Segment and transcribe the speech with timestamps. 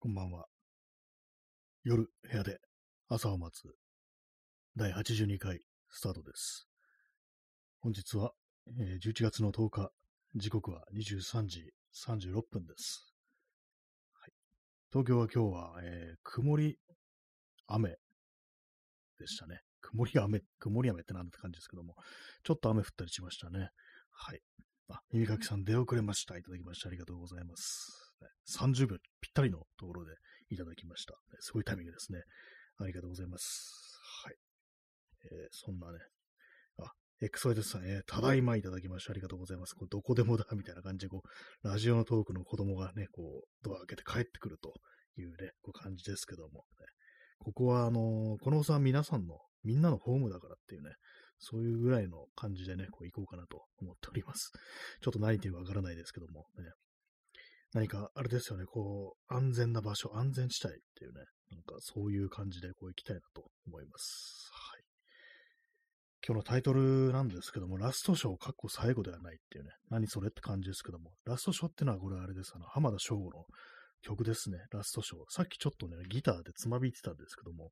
[0.00, 0.46] こんばんは。
[1.82, 2.60] 夜、部屋で
[3.08, 3.64] 朝を待つ
[4.76, 6.68] 第82回スタートです。
[7.80, 8.30] 本日は、
[8.78, 9.90] えー、11月の10日、
[10.36, 11.72] 時刻は23時
[12.06, 13.12] 36分です。
[14.12, 14.32] はい、
[14.92, 16.78] 東京は今日は、えー、曇り、
[17.66, 17.96] 雨
[19.18, 19.62] でしたね。
[19.80, 21.96] 曇り雨、曇り雨ってなんて感じですけども、
[22.44, 23.70] ちょっと雨降ったりしましたね。
[24.12, 24.40] はい。
[24.90, 26.38] あ、耳かきさん出遅れました。
[26.38, 28.07] いただきましてありがとうございます。
[28.48, 30.12] 30秒ぴったりのところで
[30.50, 31.14] いただきました。
[31.40, 32.20] すごいタイミングですね。
[32.78, 33.98] ありがとうございます。
[34.24, 34.34] はい。
[35.32, 35.98] えー、そんなね、
[36.78, 39.74] あ、XY ですさん、えー、ただいまいただきましてありがとうございます。
[39.74, 44.72] これどこでもだ、みたいな感じで、こう、ラジオのトークの子供がね、こう、ドア開けて帰ってくると
[45.20, 46.86] いうね、こう感じですけども、ね、
[47.38, 50.90] ここは、あのー、このおさん皆さんの、みんなのホームだからっていうね、
[51.38, 54.52] そういうぐらいの感じでね、こう行こうかなと思っております。
[55.00, 56.64] ちょっと何言ってるかわからないですけども、ね、
[57.74, 64.50] 何か、あれですよね、こう、安全な場所、安全地帯っていうね、なんかそういう感じでこう行きたいなと思います。
[64.52, 64.82] はい。
[66.26, 73.44] 今日のタイトルなんですけども、ラストショー、かっこ最後ではないっていうね、何それって感じですけども、ラストショーってのはこれあれです、あの、浜田省吾の
[74.02, 75.18] 曲ですね、ラストショー。
[75.28, 77.70] さっきちょっとね、ギターでつまびいてたんですけども、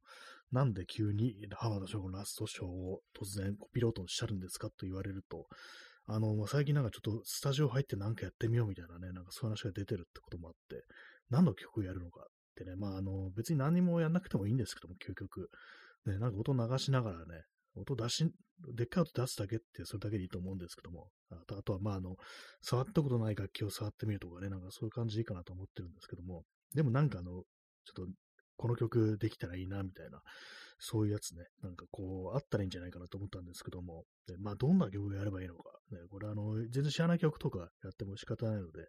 [0.53, 5.47] なんで急に浜田省吾のラストショーを突然コピロートにしてるんですかと言われると、
[6.09, 10.85] あの、最近なんかちょっとスタジオ入ってなんかやってみようみたいなね、なんかそういう話が出てるってこともあって、
[11.31, 12.25] 何の曲をやるのかっ
[12.57, 15.51] てね、まああの、別に何もやんなくてもいいんですけども、究極。
[16.07, 17.43] ね、なんか音流しながらね、
[17.75, 18.31] 音出し、
[18.75, 22.15] でっかい音出すだけってそれだけでいいと思うんですけども、あとあとはまああの、
[22.63, 28.13] 触ったことない楽器を触ってみるとかね、なんかそういう感じでいいかなと思ってるんですけども、でもなんかあの、ちょっと
[28.57, 30.21] この曲できたらいいな、みたいな、
[30.79, 38.87] そういうやつね、なんかこう、あったらいいんじゃないかなと思ったんですけども、でまあ、どんな曲をやればいいのか、ね、これあの、全然知らない曲とかやっても仕方ないので、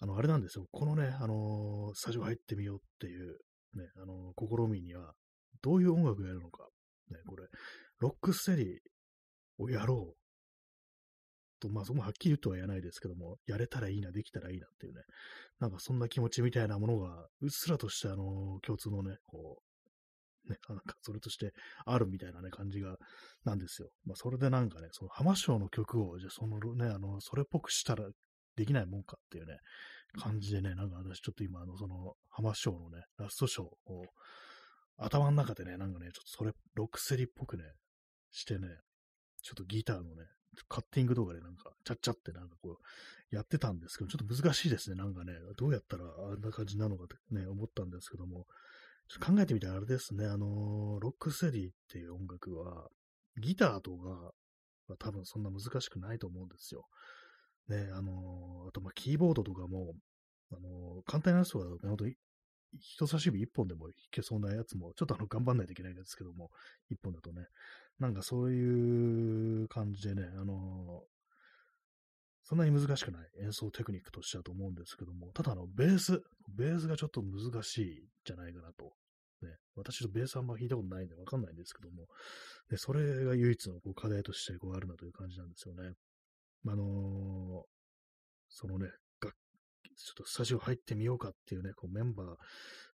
[0.00, 3.38] あの、あれなんですよ、このね、あのスタジオ入ってみようっていう、
[3.74, 5.12] ね、あの試みには、
[5.62, 6.68] どういう音楽をやるのか、
[7.10, 7.44] ね、これ、
[7.98, 8.76] ロックステディ
[9.58, 10.18] をやろう。
[11.60, 15.02] と、まあ、そこもはっきり言うとは言わないですけども、やれたらいいな、できたらいいなっていうね、
[15.58, 19.67] なんかそんな気持ちみたいなものが、うっすらとして、あの、共通のね、こう、
[20.48, 21.52] ね、なんかそれとして
[21.84, 22.96] あるみたいなね、感じが、
[23.44, 23.90] なんですよ。
[24.04, 28.04] まあ、それでなんかね、その浜章の曲を、じゃあそのね、あの、それっぽくしたら
[28.56, 29.58] できないもんかっていうね、
[30.18, 34.04] 感じでね、なんか私ちょっと今、あの、その、浜章のね、ラストショーを、
[34.96, 37.64] 頭の中でね、なんかね、ちょっとそれ、ロックセリっぽくね、
[38.32, 38.68] してね、
[39.42, 40.24] ちょっとギターのね、
[40.68, 44.96] カッティング動画でなんか、ちゃっちゃってなんかこう、やってたんですけど、ちょっと難しいですね。
[44.96, 48.46] なんかね、どうやったらあんな感じなのかってね、思ったんですけども、
[49.16, 52.88] 考えてみたらあれですね、あのロックセディっていう音楽は、
[53.40, 54.32] ギターとか
[54.88, 56.84] は多分そんな難しくないと思うんですよ。
[57.68, 59.94] ね、あのあとまキーボードとかも、
[60.52, 62.14] あの簡単なやつは、本当に
[62.80, 66.50] 人差し指一本でもいけそうなやつも、ちょっとあの頑張んないといけないですけども、
[66.90, 67.46] 一本だとね、
[67.98, 71.02] なんかそういう感じでね、あの、
[72.48, 76.22] そんなに難しくない演奏テクニックとしてはと思うんですけども、ただあの、ベース、
[76.56, 78.94] ベースがちょっと難しいんじゃないかなと。
[79.42, 82.06] ね、私とベースあんま弾いたことないんでわかんないんですけども、
[82.70, 85.92] でそれが唯一のこう課題としてこうあるなという感じなんですよね。
[86.66, 87.62] あのー、
[88.48, 88.88] そのね、
[89.20, 89.36] 楽
[89.94, 92.26] ちょっとスタジオ入ってみようかっていうね、こうメンバー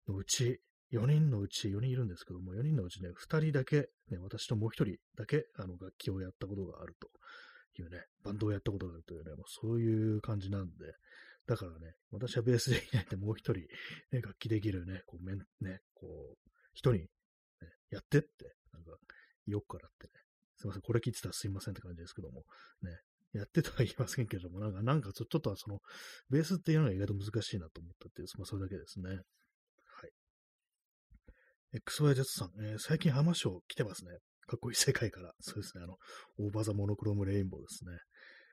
[0.09, 0.61] のうち、
[0.93, 7.09] 4人のうち4人いるんですけども、4人のうちね、2人だけ、ね、私ともう1人だけ、あの、楽器をやったことがあると
[7.83, 10.95] いうね、バンドをやったことがあるというね、もうそういう感じなんで、
[11.47, 13.67] だからね、私はベースでいないでもう1人、ね、
[14.23, 17.09] 楽器できるね、こう、めん、ね、こう、人に、ね、
[17.91, 18.93] やってって、なんか、
[19.47, 20.13] よっからってね、
[20.57, 22.45] すいません、これ聞いてたらすいませんって感じですけども、
[22.83, 22.99] ね、
[23.35, 25.81] やってとは言いませんけども、なんか、なんかちょっとはその、
[26.31, 29.11] ベースっていうのが意外と難しいなと思ったっていう、まあ、それだけですね。
[29.11, 29.17] は
[30.07, 30.13] い。
[31.75, 34.19] XYZ さん、えー、最近浜省来てますね。
[34.47, 35.33] かっこいい世界から。
[35.41, 35.85] そうですね。
[35.85, 35.97] あの、
[36.39, 37.99] Over the Monochrome Rainbow ですね。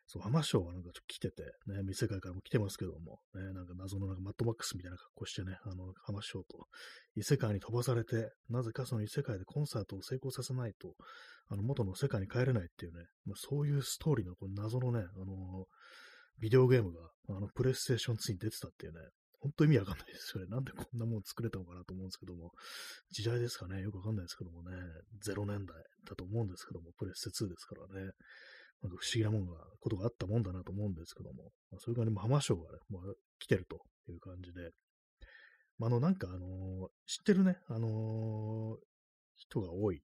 [0.08, 6.68] そう、浜省はなんかちょっと来てて、ね、世界からも来てますけども、ね、なんか謎のなんかマッドマックスみたいな格好してね、あの、浜省と
[7.16, 10.96] 異世界に飛ばされて、なぜかその異世界でコンサートを成功させないと、
[11.48, 15.66] あの、元の世界に帰れないっていうね、まあ、そういうストーリーのこの謎のね、あの
[16.40, 17.00] ビデオゲームが、
[17.30, 19.00] あの、プレイステーション2に出てたっていうね、
[19.42, 20.50] 本当意味わかんないですよね。
[20.50, 22.52] なんでこんなもん作れたのかなと思うんですけども、
[23.12, 24.78] 時代ですかね、よくわかんないですけどもね、
[25.26, 25.76] 0年代
[26.08, 28.12] だと思うんですけども、プレステ2ですからね、
[28.84, 33.02] なんか不思議なもんが、ことがあったもんだなと思うんですけども、まあ、それからも浜章がね、まあ、
[33.40, 34.70] 来てるという感じで、
[35.78, 38.78] まあ、あの、なんかあのー、知ってるね、あのー、
[39.36, 40.02] 人が多い、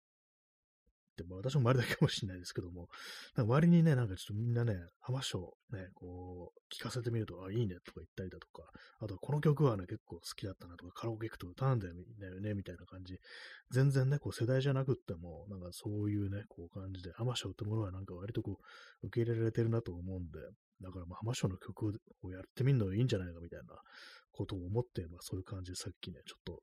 [1.28, 2.88] まあ、私も周りだけかもしれないですけども、
[3.36, 8.64] なんか周りにね、なんかちょっとみんなね、浜章ね、こう、聞かせてみると、あ、いいねとか言ったりだとか、
[9.00, 11.94] あとこの曲はね、結構好きだったなとか、カラオケ行くと歌うんだよ
[12.42, 13.18] ね、みたいな感じ。
[13.72, 18.58] 全然ね、こう世代じゃなくっても、なんかそういうね、こう感じで、浜章ってものはなんか割とこ
[19.04, 20.40] う、受け入れられてるなと思うんで、
[20.82, 23.76] だからまあ浜章の曲をやってみるのいいんじゃないかみたいな
[24.32, 26.62] ことを思って、まあそういう感じでさっきね、ちょっと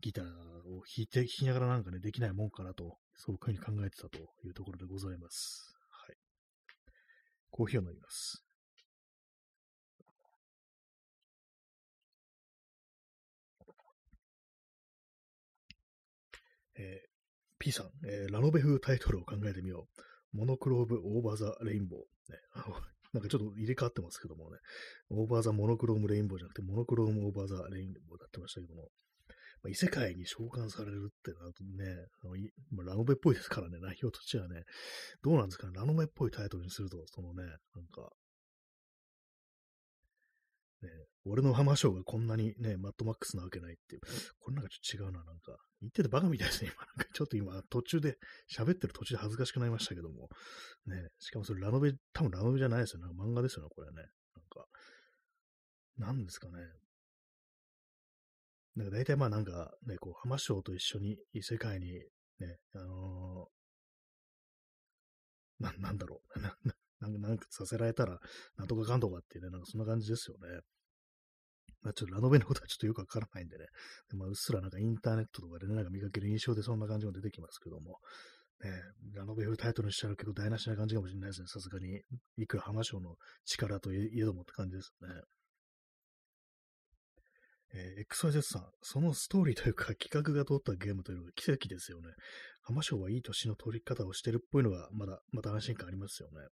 [0.00, 5.76] ギターを弾いて、弾きながらなんかね、できないもんかなと、そういうふうに考えてたというところでございます。
[5.90, 6.16] はい。
[7.50, 8.44] コーヒーを飲みます。
[16.80, 17.08] えー、
[17.58, 19.88] P さん、えー、ラノベ風タイトルを考えてみよ
[20.32, 20.36] う。
[20.36, 21.98] Monochrome Over the Rainbow。
[22.32, 22.38] ね、
[23.12, 24.58] なんかちょっと入れ替わってますけどもね、
[25.10, 28.90] Over the Monochrome Rainbow じゃなくて、 Monochrome Over the Rainbow だってましたけども、
[29.62, 32.06] まあ、異世界に召喚されるってなるとね、
[32.70, 34.62] まあ、ラノベっぽいですからね、内容としてはね、
[35.22, 38.12] どうなんですかね、ラノベっぽいタイトルにすると、そのね、なんか、
[40.82, 40.88] ね、
[41.28, 44.00] 俺の浜省がこんなにね、マッドマックスなわけないっていう。
[44.40, 45.56] これなんかちょっと違うな、なんか。
[45.80, 46.84] 言っててバカみたいですね、今。
[46.86, 48.16] なんかちょっと今、途中で、
[48.50, 50.28] 喋ってる途中で恥ずかしくなりましたけども。
[50.86, 53.12] ね、しかもそれラノベ、多分ラノベじゃないですよね。
[53.18, 53.94] 漫画ですよね、これね。
[53.96, 54.04] なん
[54.48, 54.66] か、
[55.98, 56.54] なんですかね。
[58.76, 61.92] なんか大体まあなんかね、こう、浜章と一緒に異世界に
[62.38, 66.38] ね、あのー、な、なんだろう。
[66.40, 66.56] な、
[67.00, 68.20] な、なんかさせられたら、
[68.56, 70.60] なんとかかんとかっていうね、なんかそんな感じですよね。
[71.82, 73.66] まあ、ちょっとラノベのことはちょっとよくわからないんでね。
[74.10, 77.98] でまあ、うっすらなんかインターネットとかでね、なんか見かける印象でそんな感じも出てきますけども。
[78.60, 78.70] ね、
[79.14, 81.46] ラノベ風タイトルにしたら結構台無しな感じかもしれないですね。
[81.46, 82.02] さすがに。
[82.36, 83.14] いくら浜章の
[83.44, 85.08] 力といえどもって感じですね。
[87.74, 92.08] えー、XYZ さん、そのストーリーというか企画が通ったゲームというのが奇跡ですよね。
[92.62, 96.46] 浜章はいい年の取り方をしてるっぽいのが、まだ、また安心感ありますよね。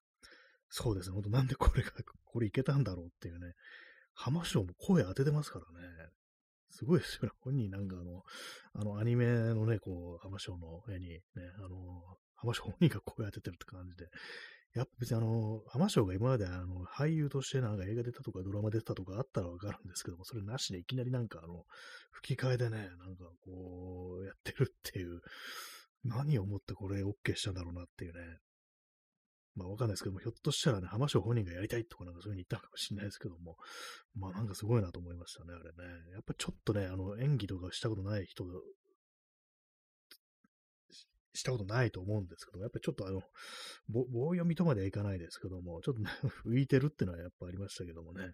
[0.68, 1.14] そうですね。
[1.14, 1.90] ほんとなんでこれが、
[2.24, 3.52] これいけたんだろうっていうね。
[4.16, 5.86] 浜章も声当ててますからね。
[6.70, 7.30] すごいですよね。
[7.40, 8.22] 本人なんかあの、
[8.74, 11.20] あのアニメのね、こう、浜章の絵にね、
[11.58, 12.02] あの、
[12.34, 14.06] 浜章本人が声当ててるって感じで。
[14.74, 21.64] やっぱ別にあの、浜章が今まであの、俳優としてなんか映画出たとかドラマ出たとかあったらわかるんですけども、それなしでいきなりなんかあの、
[22.10, 25.20] 吹き替えでね、なんかこう、やってるっていう、
[26.04, 28.20] 何を思ってこれ OK したんだろうなっていうね。
[29.56, 33.56] まあわかんないですけども、ひょっとしたらね、浜章本人がやりたいとかなんかそういう風に言ったのかもしれないですけども、
[34.14, 36.12] まあなんかすごいなと思いましたね、あれね。
[36.12, 38.44] やっぱちょっとね、あの演技とかしたことない人
[41.36, 43.22] したことないと思うんですけど、やっぱりちょっとあの、
[43.88, 46.10] 棒読みとまではいかないですけども、ちょっとね、
[46.46, 48.32] 浮いてるっていうのはやっぱありましたけどもね。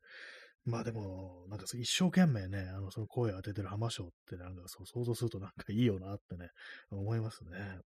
[0.65, 6.51] まあでも、なんか一生懸命ね、あの、その声を当ててる浜章ってなんかそう想像するとなんかいいよなってね、
[6.91, 7.81] 思いますね。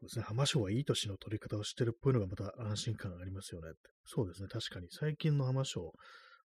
[0.00, 3.68] そうですね、浜章はいい年の取り方をしてるっぽいのがまた安心感がありますよね。
[4.06, 4.86] そうですね、確かに。
[4.90, 5.92] 最近の浜章、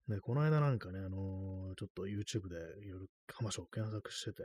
[0.08, 4.44] ね、この間なんかね、あのー、ちょっと YouTube でいろいろ浜章を検索してて、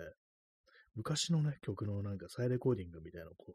[0.94, 3.54] 昔のね、曲のなんか再レコーディングみたいなのをこ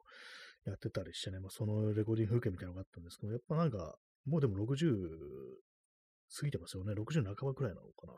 [0.66, 3.96] うやってたりしてね、まあ、そのレコーディング風景みたいなのがあったんですけど、やっぱなんか、
[4.26, 4.90] もうでも60
[6.40, 6.94] 過ぎてますよね。
[6.94, 8.14] 60半ばくらいなのかな。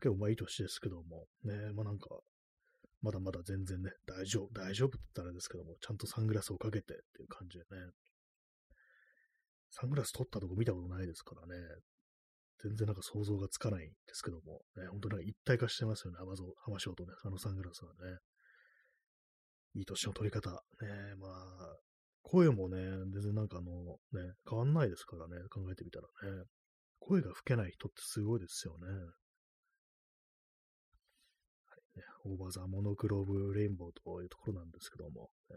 [0.00, 2.08] 結構まあいい年ですけども、ね、まあなんか、
[3.00, 7.92] まだまだ全然ね、大丈夫、大丈夫って言ったらですけども、ちゃんとサングラスをかけてっていう感じでね。
[9.70, 11.54] サングラス取ったとこ見たことないですからね。
[12.62, 18.18] 全然なんか想像がつかないんですけども、ね、本当なんか一体化してますよね、アマゾン、ハマショーとね、あのサングラスはね。
[19.74, 20.50] いい年の取り方。
[20.50, 21.76] ね、まあ、
[22.22, 22.78] 声もね、
[23.12, 23.70] 全然なんかあの、
[24.12, 26.44] ね、変わんないですからね、考えてみたらね。
[26.98, 28.86] 声が吹けない人ってすごいですよね。
[32.24, 35.56] オーバーザ・モノクローブ・レインボーというところなんですけども、ね、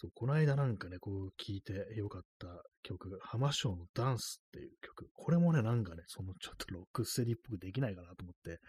[0.00, 2.46] そう、この間なんかね、こう聞いてよかった
[2.84, 5.08] 曲、ハマショーのダンスっていう曲。
[5.12, 8.60] これもね、なんかね、そのちょっとロックステディっぽくできないかなと思って、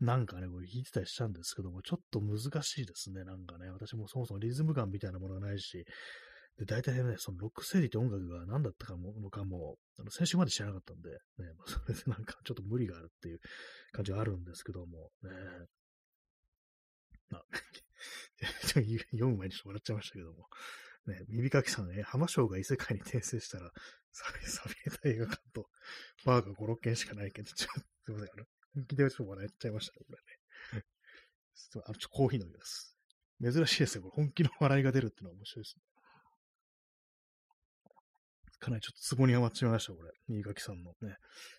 [0.00, 3.68] なんかね、これ弾いてたりしたんですけども、ちょっと難しいですね、なんかね。
[3.70, 5.84] 私もそもそもリズム感みたいなものがないし、
[6.58, 11.16] で、大体ね、そのロックステディって音楽が何だったかも、のかも、あの、先週まで知らなかったんで、ね、
[11.56, 13.40] まあ、それでなんかちょっと無理があるっていう
[13.92, 15.30] 感じはあるんですけども、ね。
[17.32, 17.42] あ、
[18.74, 20.48] 読む前にちょっと笑っちゃいましたけども。
[21.06, 23.70] ね、耳かきさんね、浜章が異世界に転生したら、
[24.12, 25.70] サビ、 サビれた映画館と、
[26.24, 30.84] バーが5、6件しかないけど、ちょっと、 すいません、あの、本気でちょっと笑っちゃいましたね、これね。
[31.54, 32.96] ちょっと、あの、ちょコーヒー飲みます。
[33.40, 34.14] 珍しいですよ、これ。
[34.16, 35.82] 本気の笑いが出るってのは面白いですね。
[38.58, 40.10] かなりちょっとツボにはまっちゃいました、これ。
[40.28, 41.16] 新垣さんのね。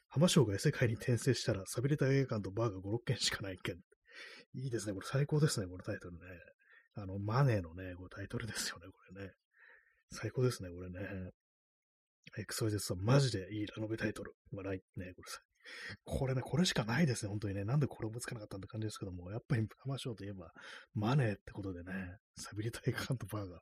[0.09, 3.75] 浜省が異世界に転生したら、寂れた映画館とバーが5、6軒しかない件。
[4.53, 6.19] いいですね、これ最高ですね、このタイトルね。
[6.95, 9.31] あの、マネーのね、こうタイトルですよね、これね。
[10.11, 11.31] 最高ですね、これね。
[12.37, 14.33] XYZ さん、マジでいいラノベタイトル。
[14.51, 15.39] まあ、ない、ね、これさ。
[16.05, 17.65] これね、これしかないですね、本当にね。
[17.65, 20.51] なんでこれ思いつかなかったんって感じですけども、やっぱり浜章といえば、
[20.93, 23.61] マネーってことでね、サビリタイ館とバーが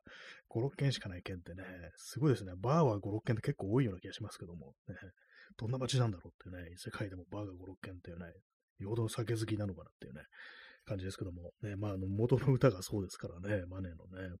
[0.50, 1.64] 5、6件しかない県ってね、
[1.96, 2.52] すごいですね。
[2.56, 4.94] バーは5、6件って結構多いような気がしますけども、ね、
[5.56, 8.26] どんな街なんだろうってね、世界でもバーが5、6件っていうね、
[8.78, 10.22] よほど酒好きなのかなっていうね、
[10.84, 14.36] 感じですけども、ね、まあ、あの、元の歌がそうですからね、マネーのね、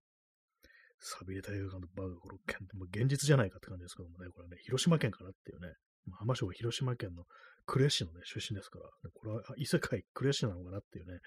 [1.00, 5.74] サビレ大学館とバーガー5、6件って、もう現実じゃないかって感じですけどもね、これね、広島県かなっていうね、
[6.18, 7.24] 浜省は広島県の
[7.68, 11.20] 呉市のね、出身ですから、これは異世界呉市なのかなっていうね、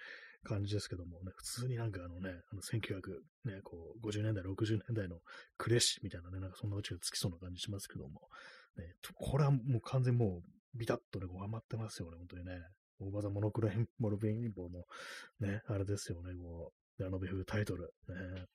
[0.43, 2.95] 感じですけどもね、普通になんかあのね、あの1900、
[3.45, 5.17] ね、こう、50年代、60年代の
[5.57, 8.21] 呉市みたいなね、なんかそんなうちがつきそうな感じしますけども、
[8.77, 12.53] ね、これはもう完全もう、ビタッとね、こう、ハマってますよね、本当にね。
[12.99, 14.83] 大技モノクロイン、モノベインボの、
[15.39, 18.45] ね、あれですよね、こう、ラノベ風タイトル、ね。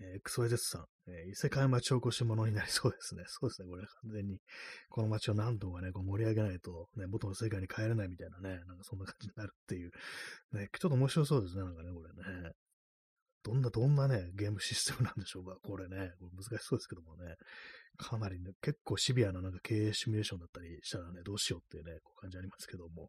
[0.00, 3.24] えー、XYZ さん、えー、異世界町おこし物になりそうですね。
[3.28, 4.40] そうですね、これ完全に、
[4.88, 9.90] この街を何度かね、こう盛り上げないと、ね、元の世界に帰れないみたいなね、なんかそんな感じになるっていう、
[10.52, 12.52] ね、ちょっと面白そうですね、なんかね、これね。
[13.42, 16.12] どんな、どんなね、ゲームシステムなんでしょうか、これね。
[16.18, 17.36] これ難しそうですけどもね。
[17.96, 23.08] かなりね、結構シビアななんか経営シミュレーションだったりしたらね、どうしようっていうね、こう感じありますけども。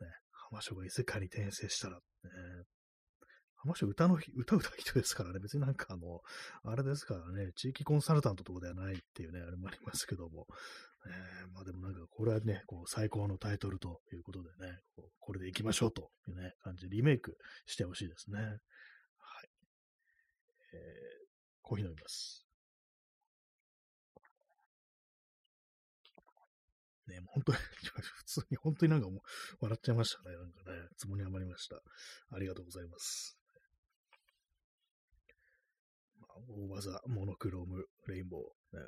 [0.00, 0.08] ね、
[0.50, 2.02] 浜省が異世界に転生したら、ね、
[3.64, 6.20] 浜省歌の、歌 歌う人ですからね、別になんかあの、
[6.64, 10.46] あれですからね、地域コンサルタントとかではないっていうね、あれもありますけども。
[11.06, 18.38] えー、まあでもなんか、これはね、こう、最高のタイトルということでね、ここれで行きましょうというね、感じでリメイクしてほしいですね。
[18.38, 18.58] はい
[20.72, 21.28] えー、
[21.62, 22.44] コーヒー飲みます。
[27.06, 27.58] ね、本当に、
[28.16, 29.20] 普通に、本当になんかもう、
[29.60, 30.36] 笑っちゃいましたね。
[30.36, 31.82] なんかね、つぼに余りました。
[32.30, 33.38] ありがとうございます。
[36.18, 38.40] まあ、大技、モノクローム、レインボー。
[38.76, 38.84] ね、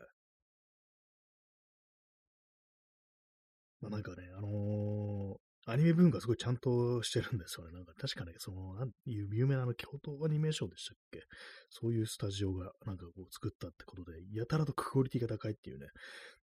[3.80, 5.36] まあ、なんかね、あのー、
[5.68, 7.72] アニメ文化すごいちゃんとしてるんですよね。
[7.72, 11.20] なんか確かね、その、なんいう有名なあの京都アニメーションでしたっけ？
[11.70, 15.86] そういうスタジオがなんかこう作ったってことで、やたらとクオリティが高いっていうね、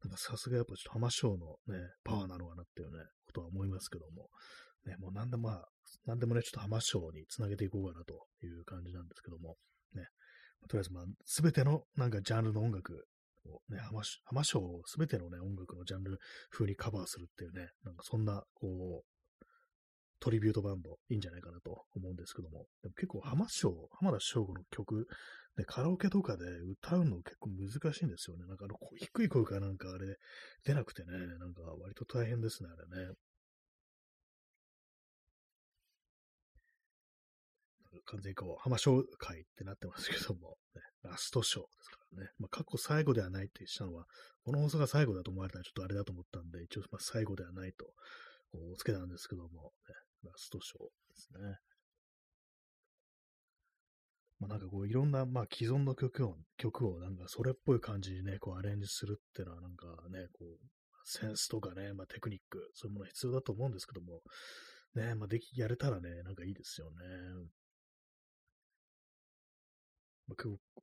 [0.04, 4.28] なんかさすがやっぱちょっと浜章のね、パワーなのかなっていうね、ことは思いますけども、
[4.86, 5.66] ね、もうなんでまあ、
[6.06, 9.56] なんでもね、ちょっと浜章につなげていこうかなという感じなんですけども、
[9.96, 10.04] ね、
[10.68, 13.06] とりあえずまあ、すべてのなんかジャンルの音楽
[13.46, 13.80] をね、
[14.26, 19.46] 浜章をすべてのね、音楽のジャンル風にカバーするっていうね、なんかそんな、こう、
[20.20, 25.06] トリビュートバンドいいんじゃないかなと思うんですけども、でも結構浜翔、浜田省吾の曲、
[25.58, 28.46] ね、カラオケとかで歌うの結構難しいんですよね。
[28.48, 30.16] なんかあの低い声がなんかあれ
[30.64, 33.12] 出なくてね、なんか割と大変ですね、あれね。
[38.06, 42.30] 完全にこう、浜章会ってなってますけども、ね、ラストショーですからね。
[42.40, 44.06] まあ、過去最後ではないってしたのは、
[44.44, 47.86] この放送が最後だと思われたらちょっとあれだと思ったんで、一応まあ最後ではないと、
[48.52, 51.58] こう、つけたんですけども、ね、ラストショーですね。
[54.40, 60.58] まあ、なんかこういろんな、まあ、既存の曲を、曲をなんかそれっぽい感じにね、こうアレンジするっていうのはなんかね、こう、
[61.06, 64.22] センスとかね、まあ、テクニック、そういうもの必要だと思うんですけども、
[64.96, 66.96] ね、まあ、でき、やれたらね、なんかいいですよね。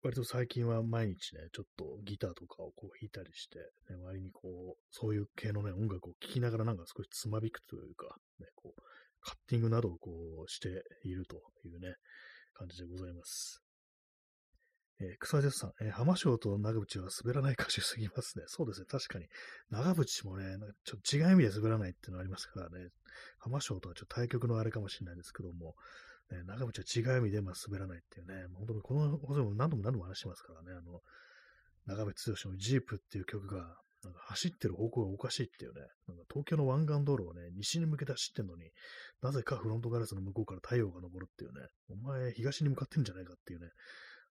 [0.02, 8.80] 割と最近は毎日ね、ちょっとギターとかをこう弾いたりして、ね、割にこう、そういう系のね、音楽を聴きながらなんか少しつまびくというか、ね、こう、
[9.22, 10.10] カッティングなどをこ
[10.46, 10.68] うして
[11.04, 11.94] いるというね、
[12.54, 13.62] 感じでございます。
[15.00, 18.44] えー、草津さん、えー、浜章と長渕は滑らない歌手すぎますね。
[18.46, 19.26] そうですね、確かに。
[19.70, 20.44] 長渕もね、
[20.84, 22.88] ちょっと違う意味で滑らないっていうのがありますからね。
[23.38, 25.74] 浜章とはちょっと対局のあれかもしれないですけども、
[26.30, 31.00] ね、長渕は違う意味でまあ滑らないっていうね、本当にこの放送も何度も何度も話してますからね、あの、
[31.86, 38.70] 長渕剛のジープっていう曲が、なんか走ってる方向がおかしいっていうね、なんか東京の湾岸道路をね、西に向けて走ってんのに、
[39.22, 43.68] なぜかフロントガラスの向こうから太陽が昇るっていうね、お前東に向かってんじゃないかっていうね、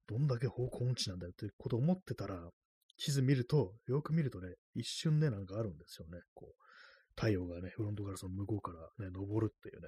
[0.07, 2.49] どんだけ方向音痴なんだよっていうことを思ってたら、
[2.97, 6.19] 地図見ると、よく見るとね、一瞬ね、なんかあるんですよね。
[6.33, 6.53] こう、
[7.15, 9.87] 太陽がね、フロントガラスの向こうからね、昇るっていうね、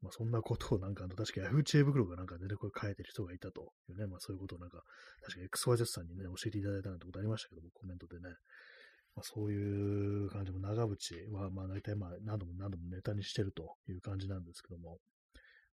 [0.00, 4.82] まあ、そんなことをなんか、確かヤフー知恵袋がなんか出てこれ書いてる人がいたというね、まあそういうことをなんか、
[5.26, 8.28] 確か XYZ さんにね、教えていただいたなんてことありましたけども、コメントでね。
[9.16, 14.98] まあ、そういう感じも長渕は、まあ大体まあ何度も何度もネタにしてるという感じなんですけども、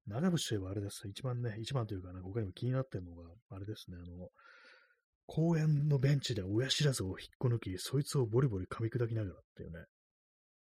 [0.06, 1.06] 長渕といえばあれです。
[1.08, 4.28] 一番ね、一番というか、ね、他にも気になってるのが、あれですね、あの、
[5.26, 9.84] 公園のベンチで親知らずを引っこ抜き、そいつをボリボリ噛み砕きながらっていうね、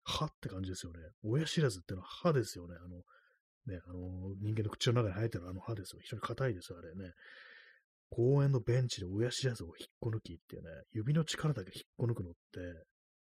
[0.02, 0.98] 歯って感じですよね。
[1.22, 2.76] 親知らずってのは歯ですよね。
[2.82, 3.02] あの、
[3.66, 6.00] ね、あの、人間の口の中に生えてるあの歯ですよ。
[6.02, 7.12] 非常に硬いですよ、あれね。
[8.10, 12.84] 公園のベンチで親知らずを引っこ抜きっていうね、指の力だけ引っこ抜くのって、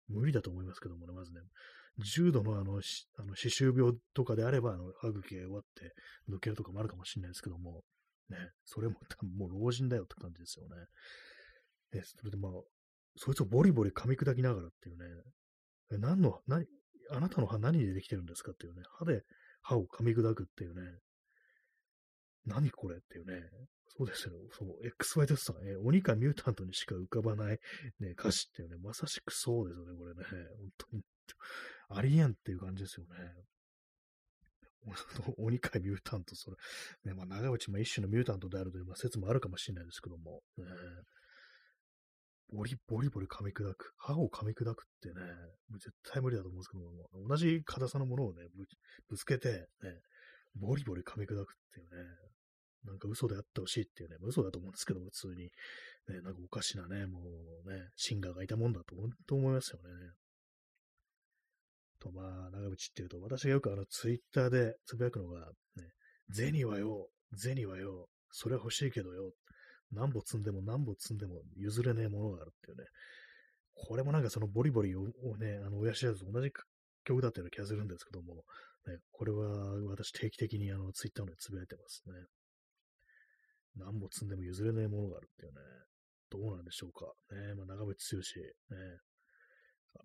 [0.08, 1.40] 無理だと思いますけどもね、まずね、
[1.98, 2.80] 重度のあの、
[3.18, 5.94] あの歯周病とかであれば、あの、歯茎が弱って
[6.30, 7.82] 抜けるとかもあるかもしれないですけども、
[8.28, 10.76] ね、それも多分 もう老人だよって感じですよね。
[11.92, 12.52] で、それでまあ、
[13.16, 15.04] そいつをボリボリ噛み砕きながらっていうね、
[15.92, 16.66] え、何の、何、
[17.10, 19.22] あなたの歯何でできてるんですかっていうね、歯で
[19.66, 20.82] 歯を噛み砕くっていうね、
[22.46, 22.98] 何これ？
[22.98, 23.42] っていうね、
[23.98, 24.34] そうですよ。
[24.52, 27.58] そう、XYZ さん、え鬼かミュータントにしか浮かばない、
[27.98, 30.22] ね、歌詞っていうね、まさしくそうですよね、これね。
[30.22, 31.02] 本当に。
[31.88, 33.14] ありえんっていう感じですよね。
[35.38, 36.56] 鬼かミュータント、それ。
[37.04, 40.64] ね、まあ、長渕も一種のミュータントであるという、まあ、説もあるかもしれないですけども、ね、
[42.52, 43.92] ボリボリボリ噛み砕く。
[43.98, 45.14] 歯を噛み砕くってね、
[45.68, 48.42] もう絶対無理だと思うんですけども、同じ硬さのものをね、
[49.08, 50.00] ぶつけて、ね、
[50.54, 52.04] ボリボリ噛み砕くっていうね、
[52.84, 55.50] なんか嘘であってほしいっていうね、嘘だと思うんですけども、普通に。
[56.08, 57.20] ね、なんかおかしなね、も
[57.64, 60.12] うね、シンガーがいたもんだと本当思いますよね。
[61.98, 65.40] と、まあ、長渕っていうと、私がよくあの、ツイッターでつぶやくのが、
[65.76, 65.90] ね、
[66.32, 69.32] 銭はよ、銭はよ、それは欲しいけどよ、
[69.96, 72.84] 何歩積んでも何歩積んでも譲れねえものがあるっていうね。
[73.74, 75.02] これもなんかそのボリボリを
[75.38, 76.50] ね、あの、親知らずと同じ
[77.04, 78.44] 曲だったような気がするんですけども、
[78.86, 82.14] ね、これは私定期的にあの、ツイッターでつぶやいてますね。
[83.76, 85.58] 何歩積んでも譲れないものがあるっていうね。
[86.30, 87.06] どうなんでしょうか。
[87.34, 88.98] ね、まあ、長渕剛、ね、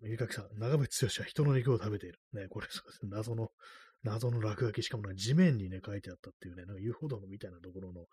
[0.02, 2.18] 右かきさん、長渕剛は人の肉を食べている。
[2.32, 2.66] ね、これ、
[3.04, 3.50] 謎の、
[4.04, 8.06] 謎の落書き、しかもね、地面にね、書いてあったっていうね、なんか遊歩道みたいなところの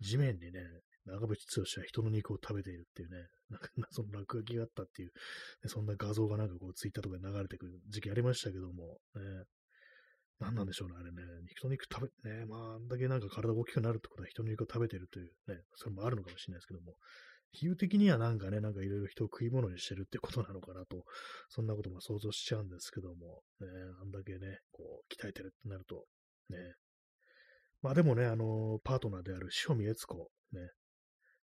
[0.00, 0.60] 地面にね、
[1.06, 5.12] 長渕剛は人の肉を食べているっていうね、 なんか謎の落書きがあったっていう、
[5.66, 9.44] そんな画像がなんかこう、ツイッターとかで流れてくる時期ありましたけども、ね、
[10.38, 11.22] 何なんでしょうね、あれね。
[11.46, 16.96] 人の肉食べ、ね、まあ、あんだけなんか体が大きくなるってことは人の肉を食べてるというね、それもあるのかもしれないですけども、
[17.52, 21.04] 比喩的にはなんかね、なんかいろいろ人を食い物にしてるってことなのかなと、
[21.48, 23.66] そんなことも想像しちゃうんですけども、ね、
[24.00, 26.06] あんだけね、こう、鍛えてるってなると、
[26.48, 26.56] ね。
[27.82, 30.60] まあでもね、あの、パートナーである塩見悦子、ね、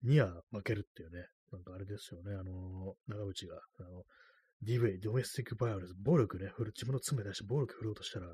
[0.03, 4.03] には負けるっていうね、なんかあれですよね、あの、長渕が、あの、
[4.63, 8.27] DV、ドメスティックバイオレンス、暴力ね、自分の爪出して暴力振ろうとしたら、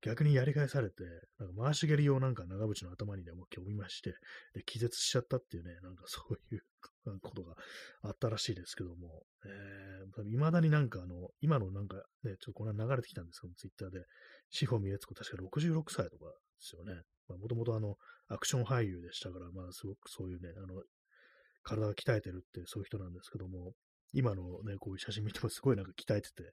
[0.00, 1.02] 逆にやり返されて、
[1.38, 4.14] なんか回し蹴りをなんか長渕の頭にね、もう今日見まして、
[4.54, 6.62] で、気絶しちゃったっていうね、なんかそういう
[7.20, 7.56] ことが
[8.02, 14.04] あったらしいですけども、えー、未だになんかあの、今のなんかね、ちょっとこれ流れてきたんですけどもツイッターで、
[14.50, 17.02] 志保美悦子確か66歳とかですよね。
[17.28, 17.96] もともとあの、
[18.28, 20.82] アクション俳優でしたから、まあすごくそういうね、あの、
[21.68, 23.72] 体が鍛えてるってそういう人なんですけども、
[24.14, 26.44] 今のね、こういう写真見てもすごいなんか鍛えてて、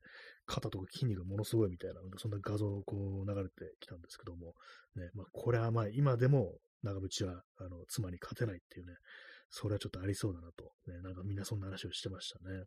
[0.45, 4.53] 肩とか筋肉がものすごいみたいな、そんな画像をこう流れてきたんですけども、
[4.95, 8.93] ね、まあこれはまあ今でも長渕はあの妻に勝てないっていうね、
[9.49, 12.65] それはちょっとありそうだなと、ね、なんかみんなそんな話をしてましたね。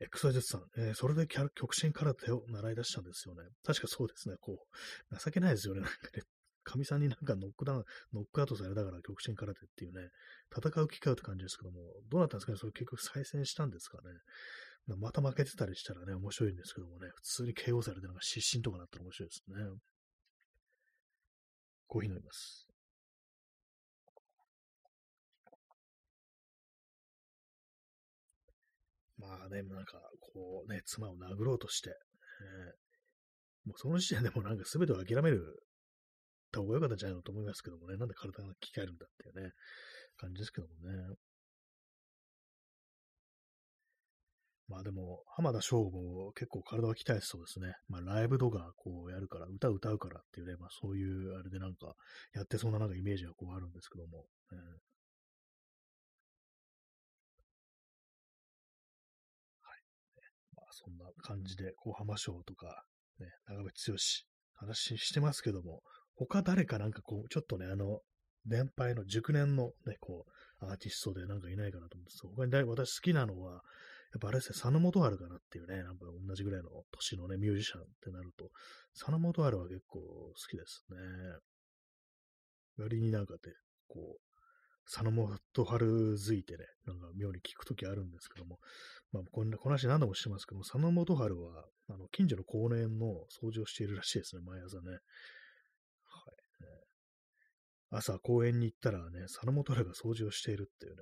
[0.00, 3.42] XYZ さん、えー、それで極真空手を習い出したんですよね。
[3.62, 4.36] 確かそうですね。
[4.40, 4.64] こ
[5.12, 5.80] う、情けないですよね。
[5.82, 6.22] なんかね、
[6.62, 10.08] かみさんになんかノックダウン、ノックアウトされたから極真空手っていうね、
[10.54, 11.78] 戦う機会って感じですけども、
[12.10, 12.58] どうなったんですかね？
[12.58, 14.94] それ結局再戦したんですかね？
[14.96, 19.56] また負けてたりしたらね、面白いんですけどもね、普通に KO されてなんか失神とかなったら面白いですね。
[21.86, 22.66] コーヒー飲みます。
[29.18, 30.00] まあね、なんか、
[30.32, 35.62] こうね、妻を殴ろうとして、えー、もうその時点でもなんか全てを諦める
[36.50, 39.52] た方が良かったんじゃないのと思いますけどもね、なんで体が鍛えるんだっていうね、
[40.18, 41.16] 感じですけどもね。
[44.68, 47.74] まあでも、浜田省吾結構体は鍛えてそうですね。
[47.88, 51.94] まあライブとかこうやるから、歌歌うからっていうね、まあそういうあれでなんか
[52.34, 54.26] やってそうななんかイメージがこうあるんですけども。
[54.52, 54.58] えー
[59.62, 59.80] はい。
[60.56, 62.84] まあそんな感じで、こう浜省とか、
[63.18, 63.98] ね、長渕剛
[64.54, 65.82] 話してますけども、
[66.26, 68.00] 他誰かなんかこう、ちょっとね、あの、
[68.46, 70.26] 年配の熟年のね、こ
[70.60, 73.62] う、アーティストでなんかいないかなと思うんです他に私好きなのは、やっ
[74.20, 78.50] ぱあれですね、佐野元春かなっていうね、なんか同じぐらいの年のね、ミュージシャンってなると、
[78.98, 80.96] 佐野元春は結構好きですね。
[82.78, 83.52] 割になんかで、
[83.88, 84.30] こう、
[84.90, 88.58] 佐野元春づいてね、なんか妙に聞くときあるんですけども、
[89.12, 94.98] まあ、こんな、この話何度もしてますけども、佐野元春は、あの、近所の公園の掃除をしているらしいですね、毎朝ね。
[97.90, 100.98] 朝公園に行ったらね、佐野元春が掃除をしているっていうね、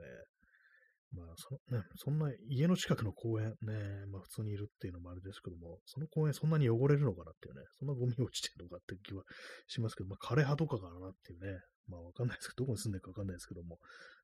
[1.13, 9.23] まあ、そのね、そんな家の近くの公園ね、まあ普通にいるっていうのもあれですけども、その公園そんなに汚れるのかなっていうね、そんなゴミ落ちてるのかって気は
[9.69, 13.79] しますけど、まあ枯れ葉とかかなっていうね、まあわかんないですけど、どこに住んでるかわかんないですけども、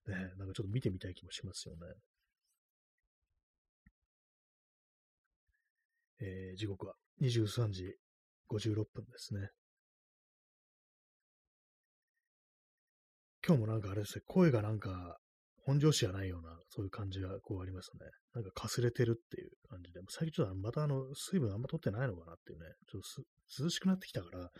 [0.07, 1.81] ね、なんかちょっと見てみたい気もしますよね。
[6.20, 7.96] えー、時刻は23時
[8.50, 9.48] 56分ですね。
[13.46, 15.18] 今日もなんかあれですね、声がなんか
[15.66, 18.09] 本調子じゃないような、そういう感じがこうありますね。
[18.35, 24.50] なんかかすれてるっていう感じで、最近ちょっとまたあの、水分あんま取ってないのかなっていうね、ちょっと涼しくなってきたから、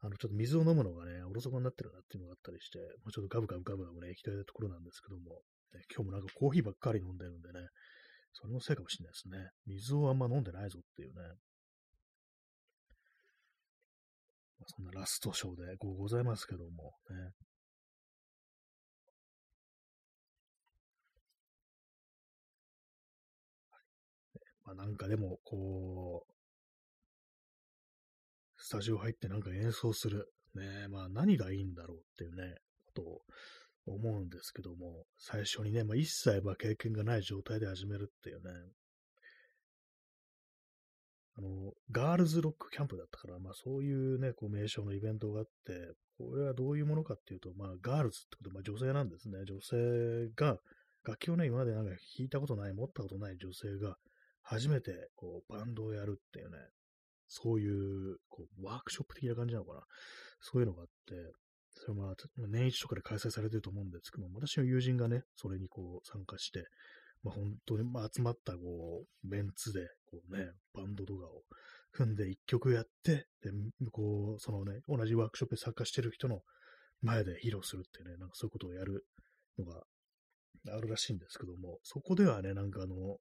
[0.00, 5.40] あの、ちょっと水を飲むのがね、おろそかになってるなっていうのがあったりして、もうちょっとガブガブガブガブね、行きたいところなんですけども、
[5.72, 7.68] ね、今日もなんかコーヒーばっかり飲んでるんでね、
[8.32, 9.50] それのせいかもしれないですね。
[9.66, 11.14] 水をあんま飲んでないぞっていうね。
[14.58, 17.32] まあ、そんなラストショーでございますけども、ね。
[24.74, 26.34] なんかでも、こう、
[28.56, 30.30] スタジオ入ってなんか演奏する。
[30.54, 32.54] ねまあ何がいいんだろうっていうね、
[32.86, 33.20] ことを
[33.86, 38.50] 思うんですけども、最初にね、まあ一切ま経験がない状態で始めるっていうね、
[41.36, 49.38] あの、ガールズロックキャンプだったから、まあそういうね、こう名称のイベントがあって、これはどういうものかっていうと、まあガールズってことは、まあ女性なんですね。
[49.44, 50.58] 女性が、
[51.04, 53.96] 楽器をね、今までなんか弾いたことない、持ったことない女性が、
[54.44, 56.58] 初めてこうバンドをやるっていうね、
[57.28, 59.80] そういうこうワークショップ的な感じなのかな。
[60.40, 61.14] そういうのがあって、
[61.70, 62.14] それはまあ
[62.48, 66.66] 年一とかで開催されてると思うんですけども、私の友人がね、それにこう参加して、
[67.22, 71.42] まあ、本当に、まあ、集まったこうメンツでこう、ね、バンドとかを
[71.92, 73.50] 組んで一曲やって、で
[73.90, 76.42] こうそのね、同じワークショップに参加してる人の
[77.00, 79.06] 前で披露するってね、なんかそういうことをやる
[79.58, 79.82] のが
[80.76, 83.18] あるらしいんですけども、そこではね、なんかあの、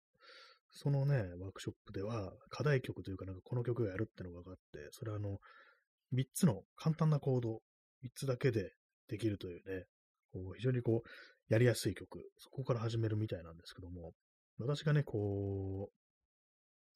[0.74, 5.38] そのね、ワークショップでは、課題曲というか、なんかこの曲をやるってのが分かって、それはあの、
[6.14, 7.62] 3つの簡単なコード、
[8.04, 8.74] 3つだけで
[9.08, 9.86] できるというね、
[10.32, 14.14] こう非常にこう、やりやすい曲、そこから始めるみたいなんですけども、
[14.60, 15.90] 私がね、こ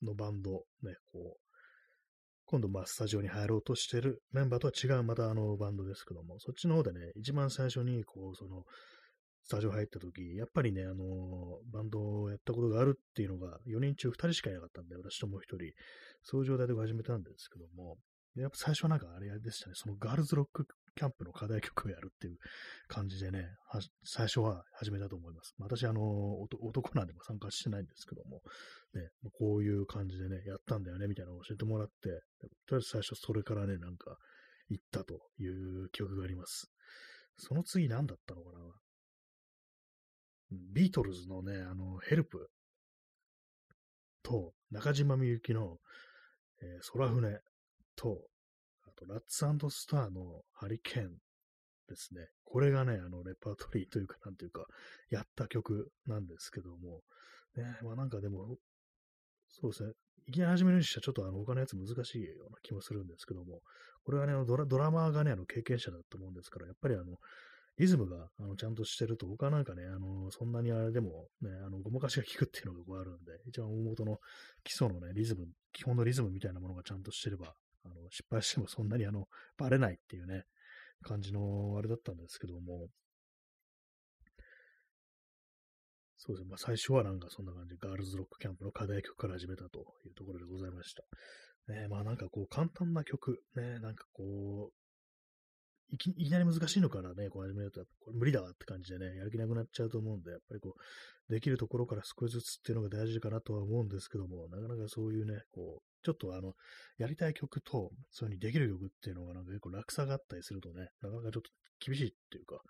[0.01, 0.51] う、のバンド、
[0.83, 1.47] ね、こう、
[2.45, 8.63] 今度まあスタジオに入ろうとしてるメンバーとは違うまたあのバンドですけども、そっちの方でね、一番最初にこう、その、
[9.47, 10.97] スタジオ入った時、やっぱりね、あのー、
[11.71, 15.71] バンドをやったことがあるっていうのが4人中2人しかいなかったんで、私ともう1人、
[16.21, 17.95] そういう状態で始めたんですけども、
[18.35, 22.37] やっぱ最初はなんかあれでしたね、そのガールズロックキャンプの課題曲をやるっていう
[22.89, 23.47] 感じでね、
[24.03, 25.55] 最初は始めたと思います。
[25.59, 26.03] 私、あのー、
[26.67, 28.41] 男なんでも参加してないんですけども、
[28.95, 32.19] ね、こういう感じでね、やったんだよね、みたいなのを教えてもらって、とり
[32.73, 34.17] あえず最初それからね、なんか
[34.67, 36.69] 行ったという記憶があります。
[37.37, 38.59] その次何だったのかな？
[40.51, 42.49] ビートルズのね、あの、ヘルプ。
[44.23, 45.77] と、中島みゆきの、
[46.61, 47.39] えー、空船。
[47.95, 48.19] と、
[48.83, 51.09] あと、ラッツスターのハリケーン
[51.87, 52.27] ですね。
[52.45, 54.65] これがね、あの、レパートリーというか、なんていうか、
[55.09, 57.01] やった曲なんですけども、
[57.55, 58.57] ね、まあなんかでも、
[59.49, 59.93] そうですね、
[60.27, 63.61] いきなり始めるにしてはちょっとあの他のやつ難しいような気もするんですけども、
[64.03, 67.17] これはね、ドラドラマーがね、あの経験者だと思うんですから、やっぱりあの、
[67.77, 74.17] リズムがあのちゃんとしてると、他なんかね、あのそんなにあれでも、ね、あのごまかしが効くっていうのがこうあるんで、一番大元の
[74.63, 77.53] 基礎のね、リズム、基本のリズムみたいなものがちゃんとしてれば、
[77.85, 80.45] あの失敗してもそんなにあのバレないっていうね、
[81.03, 82.87] 感じのあれだったんですけども、
[86.17, 86.49] そうですね。
[86.49, 91.03] まあ、最初はなんかそんな感じ、ガールズロックキャンプの課題曲から始めたというところでございました。
[91.71, 94.86] ね、まあなんかこう簡単な曲、ね、なんかこう、
[95.89, 106.53] いきいきなり難しいのからね、こう始めると、これ無理だわって感じでね、やる気なくなっちゃうと思うんで、やっぱりこう、できるところから少しずつっていうのが大事かなとは思うんですけども、なかなかそういうね、こう、ちょっとあの、
[106.97, 112.61] やりたい曲と、そういうふうにできる曲っていうのがなんか結構落差があったりするとね、なかなかちょっと厳しいっていうか、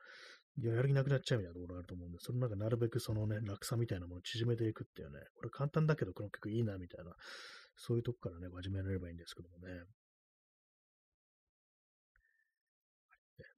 [0.60, 7.12] やる気なくなっちゃうみたいなところがあると思うんで、そのなんかなるべくそのね、落差みたいなものを縮めていくっていうね、これ簡単だけどこの曲いいなみたいな、
[7.76, 9.84] そういうとこからね、始められればいいんですけどもね。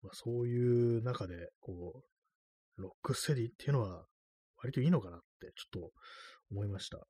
[0.02, 2.04] まあ、そういう中で、こ
[2.78, 4.06] う、ロックステディっていうのは
[4.58, 5.92] 割といいのかなってちょっと
[6.52, 6.98] 思いました。
[6.98, 7.04] ね、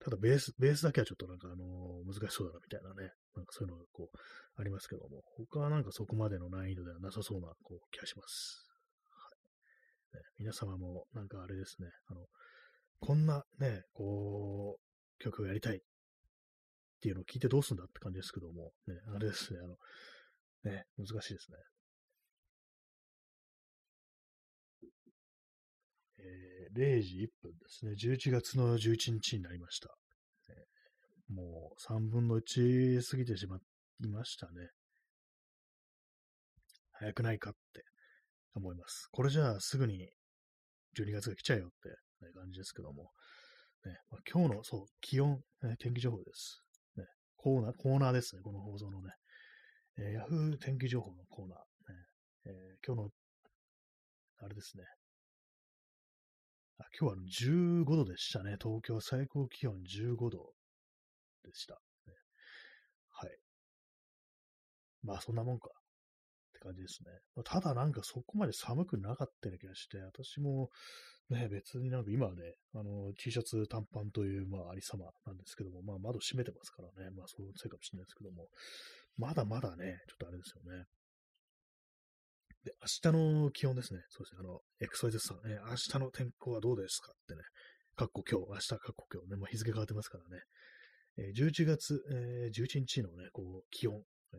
[0.00, 4.18] ただベース、ベースだけはちょっとなんかあのー、難しそうだなみたいなね、なんかそういうのがこう、
[4.60, 8.66] ありますけども、他はなんかそこまでの難易度ではなさそうなこう気がします。
[9.10, 9.30] は
[10.14, 12.26] いね、皆様もなんかあれですね、あの、
[13.00, 15.80] こんなね、こう、曲をやりたいっ
[17.00, 19.76] ていうのを聞いてどうすんだって感じですけども、ね、あれですね、あの、
[20.64, 21.58] ね、難しいですね。
[26.18, 27.92] えー、0時1分ですね。
[27.92, 29.88] 11月の11日になりました。
[30.48, 34.68] えー、もう3分の1過ぎてしまいましたね。
[36.92, 37.84] 早くないかって
[38.54, 39.08] 思います。
[39.12, 40.08] これじゃあすぐに
[40.98, 41.90] 12月が来ちゃうよって、
[42.34, 43.10] 感じですけども。
[43.84, 46.62] ねまあ、今日の、そう、気温、ね、天気情報です、
[46.96, 47.04] ね。
[47.36, 48.42] コーナー、コーナーですね。
[48.42, 49.12] この放送のね。
[49.98, 51.58] えー、ヤフー天気情報のコーナー。
[51.58, 51.64] ね
[52.44, 53.10] えー、今日の、
[54.40, 54.84] あれですね。
[56.78, 58.56] あ今日は15度でしたね。
[58.62, 60.52] 東京最高気温15度
[61.44, 61.74] でした。
[62.06, 62.12] ね、
[63.10, 63.30] はい。
[65.02, 65.70] まあそんなもんか。
[65.70, 67.10] って感じですね。
[67.44, 70.68] ただなんかそこまで寒くなかったような気がして、私も
[71.28, 78.46] ね、別になんか今はね、あの、T シャツ短パンという、まあ、ありさまなんですけども、まあ、窓閉めてますからね、まあ、そういうせいかもしれないですけども、
[79.16, 80.84] まだまだね、ちょっとあれですよね。
[82.64, 84.00] で、明日の気温ですね。
[84.08, 84.40] そうですね。
[84.40, 87.42] あの、XYZ さん、え、明日の天候はどうですかってね。
[87.94, 90.42] かっこ今日、明日かっこ今日ね、もう日付変わってますからね。
[91.18, 94.02] えー、11月、えー、11日のね、こう、気温、
[94.34, 94.36] え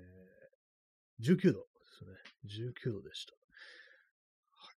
[1.22, 2.12] ー、19度ですね。
[2.46, 3.34] 19度でした。
[4.52, 4.72] は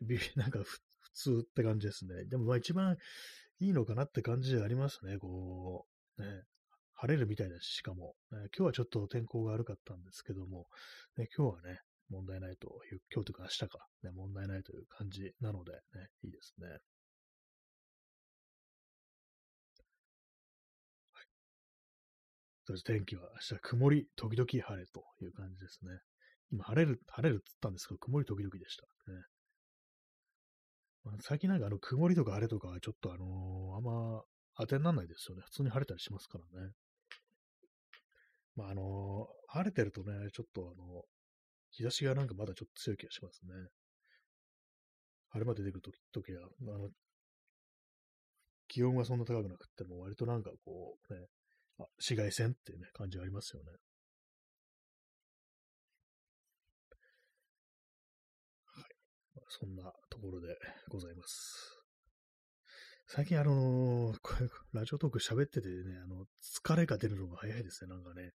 [0.00, 0.18] い。
[0.36, 0.80] なんか普
[1.12, 2.24] 通って感じですね。
[2.24, 2.96] でもまあ一番
[3.58, 5.18] いいのかなって感じでありますね。
[5.18, 5.86] こ
[6.18, 6.44] う、ね、
[6.96, 10.66] 晴れるみたいだし、しかも、ね、今日はちょっと天候が悪かったんですけども、
[11.16, 11.80] ね、今日はね、
[12.10, 15.78] 問題ないという、今日というか明日か、ね、問題ないという感じなので、ね、
[16.22, 16.68] いいですね。
[16.68, 16.78] はい。
[22.66, 25.98] そして天気は明日曇り、時々晴れという感じですね。
[26.52, 28.84] 今、晴れる、晴れるって言ったんですけど、曇り時々でした。
[29.12, 29.22] ね。
[31.04, 34.22] まあ、最近なんかあの、曇りとか晴れとかはちょっとあのー、あんま
[34.56, 35.42] 当てにならないですよね。
[35.44, 36.72] 普通に晴れたりしますからね。
[38.56, 41.04] まあ、あの、晴れてるとね、ちょっとあの、
[41.72, 43.52] 日差しがなんかまだちょっと強い気がしますね。
[45.32, 46.88] 晴れ間出てくるときは、あの、
[48.68, 51.20] 気温がそんな高くなくても、割となんかこう、ね、
[51.78, 53.72] あ紫外線っていうね、感じがありますよね。
[58.66, 58.84] はい。
[59.48, 60.58] そんなところで
[60.90, 61.83] ございます。
[63.06, 64.18] 最近あのー、
[64.72, 68.32] ラジオトーク喋っててね、あの、疲れが出るのが早いですね、なんかね。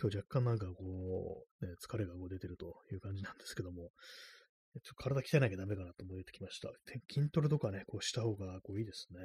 [0.00, 3.92] 今日若干なんかこう、ね、疲れがこう出てるという感じなんですけども、
[4.72, 6.72] ちょっと体鍛えなきゃダメかなと思ってきました。
[7.12, 9.20] 筋トレとかね、こうした方がこういいですね。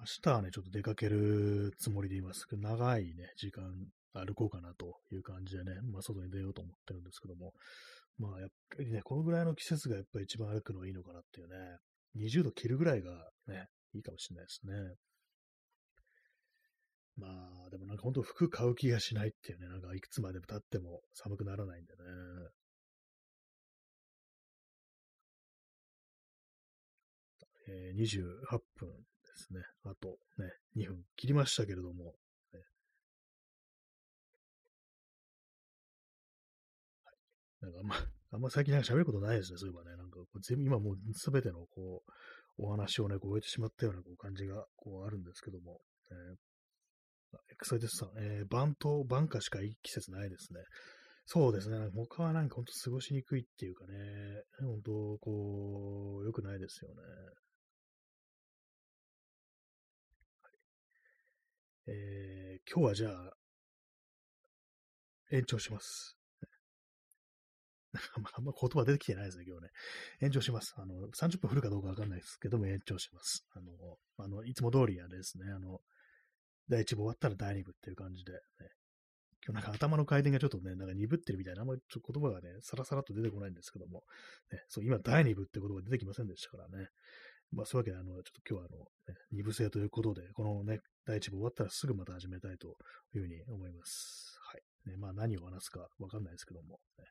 [0.00, 2.46] 明日はね、ちょっと出かけるつもりでいます。
[2.50, 3.72] 長いね、時間
[4.12, 7.52] 歩こうかなという感じでね、まあ外に出ようと思ってるんですけども、
[8.20, 11.54] まあやっぱりね、このぐらいの季節がやっぱり一番歩くのはいいのかなっていうね、
[12.16, 13.10] 20度切るぐらいが
[13.48, 14.72] ね、いいかもしれないですね。
[17.16, 17.26] ま
[17.66, 21.98] あ、でもなんか本当服買う気がしないっていうね、なんかいくつまで経っても寒くならないんでね。
[27.68, 28.96] えー、28分で
[29.36, 29.60] すね。
[29.84, 32.14] あとね、2分切りましたけれども、
[37.60, 37.94] なんかあんま、
[38.32, 39.96] あんま最近なんか喋ることないですね、そういえばね。
[39.96, 40.18] なんか
[40.48, 42.12] 全部今もうすべてのこう、
[42.62, 50.60] お話をね、こう終えてしまったようなこう感じがこうあるんですけども、えー、エクサイテスさん、えー、バント、バンカしかいい季節ないですね。
[51.26, 51.78] そうですね。
[51.94, 53.94] 他はなんかほんと過ごしにくいっていうかね、
[54.60, 56.96] 本当こう、良くないですよね。
[60.42, 60.50] は
[61.92, 63.32] い、えー、今日はじゃあ、
[65.30, 66.19] 延長します。
[68.34, 69.70] あんま言葉出てきてないですね、今日ね。
[70.20, 70.74] 延長します。
[70.76, 73.44] あの、30分降るかどうかわかんないですけども、延長します。
[73.54, 75.80] あの、あのいつも通りやですね、あの、
[76.68, 78.38] 第1部終わったら第2部っていう感じで、ね、
[79.44, 84.04] 今日なんか頭の回転がちょっとね、なんか鈍ってるみたいな、あんまりちょっと言葉がね、さらさらっと出てこないんですけども、
[84.52, 86.88] ね、そう、今第2部って言葉出てきませんでしたからね。
[87.52, 92.76] まあそういうわけで、あの、ちょっと今日はあの、ね、2部制ということで、このね、第1部終わったらすぐまた始めたいと
[93.14, 94.38] いうふうに思います。
[94.42, 94.90] はい。
[94.90, 97.04] ね、まあ何を話すかわかんないですけども、ね、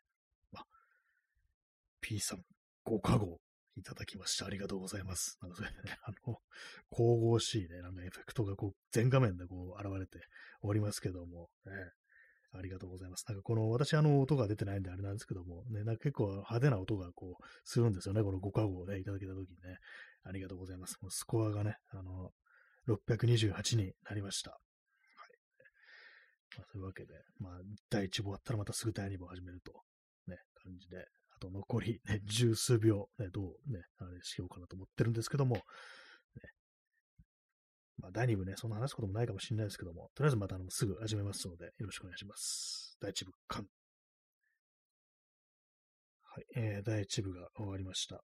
[2.10, 2.40] P さん、
[2.84, 3.38] ご加護
[3.78, 4.48] いただきました。
[4.48, 5.38] ありがとうございます。
[5.44, 6.40] なんかそれね、 あの、
[6.90, 10.26] 神々しいね、なんかエフェクトがこう、全画面でこう、現れて
[10.64, 11.72] おりますけども、ね、
[12.52, 13.26] ありがとうございます。
[13.28, 18.24] なんかこの、私あの音が出てないんであれなんですけども、ね、なんか結構派手な音がこう、するんですよね。
[18.24, 19.78] このご加護をね、いただけたときにね。
[20.24, 20.98] ありがとうございます。
[21.02, 22.34] もうスコアがね、あの、
[22.88, 24.50] 628になりました。
[24.50, 24.60] はい。
[26.58, 29.84] まあ、そういうわけで、まあ、第1部終わったらまたすぐ第2部を始めると、
[30.26, 31.06] ね、感じで、
[31.40, 35.62] と残り、ね、十数秒、ね、どうね、あれしようかなと思ってるんですけども、ね、
[37.98, 42.98] まあ、第2部ね、そんな話すこともないかもしれないですけども、とりあえずまたあのすぐ始めますので、よろしくお願いします。
[43.02, 43.66] 第1部、完。
[46.24, 48.24] はい、えー、第1部が終わりました。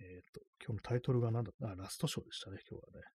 [0.00, 3.06] えっ、ー、と、今日のタイトルが何だあ、ラストショーでしたね、今日はね。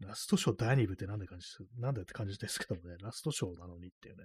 [0.00, 1.46] ラストショー第2部ってなんで感じ
[1.80, 4.24] なんでって感じですけどもね、ラストショーなのにっていうね。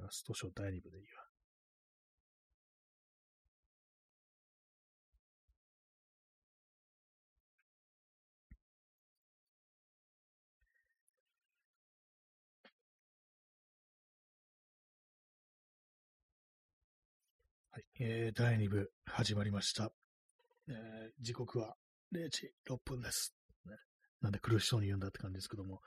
[0.00, 1.24] ラストショー第2部でいいわ。
[17.70, 19.90] はい、えー、第2部始まりました。
[20.68, 20.74] えー、
[21.20, 21.74] 時刻は
[22.12, 23.34] 0時6分です。
[23.66, 23.72] ね、
[24.20, 25.80] なんで苦しそうに言うんだって感じですけども、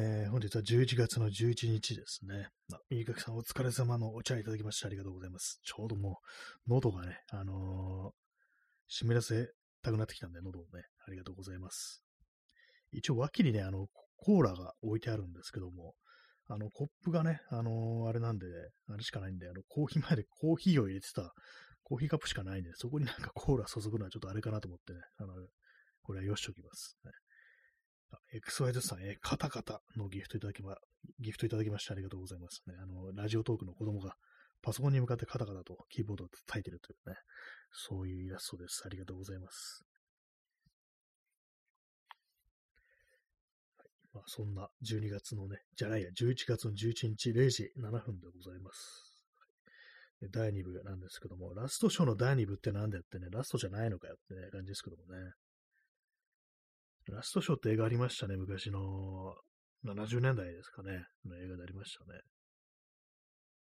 [0.00, 2.46] えー、本日は11月の11日ですね。
[2.72, 5.60] あ、右かさんお疲れ様のお茶いただきましてありがとうございます。
[5.64, 6.20] ちょうども
[6.68, 8.14] う、喉がね、あのー、
[8.86, 9.50] 湿らせ
[9.82, 12.04] たくなってきたんで、喉をね、ありがとうございます。
[12.92, 15.94] 一応脇にね、あの、コーラが置いてあるんですけども、
[16.46, 18.46] あの、コップがね、あのー、あれなんで、
[18.88, 21.32] あれしかないんで、あの、コーヒー前でコーヒーを入れてた、
[21.82, 25.34] コーヒーカップしかないんで、そこになんかコーラ注ぐのはちょっとあれかなと思ってね、あの、
[26.04, 27.10] これはよしときます、ね。
[28.32, 30.76] XYZ さん、えー、カタカタのギフトいただきま、
[31.20, 32.74] ギフトいただきましてありがとうございますね。
[32.82, 34.14] あの、ラジオトークの子供が
[34.62, 37.16] パソコンに向かってカタカタとキーボードを叩いてるというね、
[37.72, 38.82] そういうイラストです。
[38.84, 39.84] ありがとうございます。
[43.78, 49.08] はいまあ、そんな12月のね、じゃないや、11月の11日0時7分でございます。
[50.32, 55.32] 第2部なんですけども、ラストショーの第2部って何だよってね、ラストじゃないのかよってね、感じですけどもね。
[57.12, 59.34] ラストショーって映画ありましたね、昔の
[59.84, 62.20] 70年代ですかね、の映画でありましたね。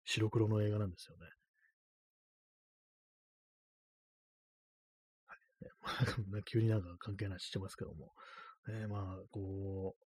[0.05, 1.27] 白黒の映画なんですよね。
[5.81, 6.05] は
[6.39, 8.13] い、急になんか関係ないしてますけども。
[8.67, 10.05] ね、まあ、こう、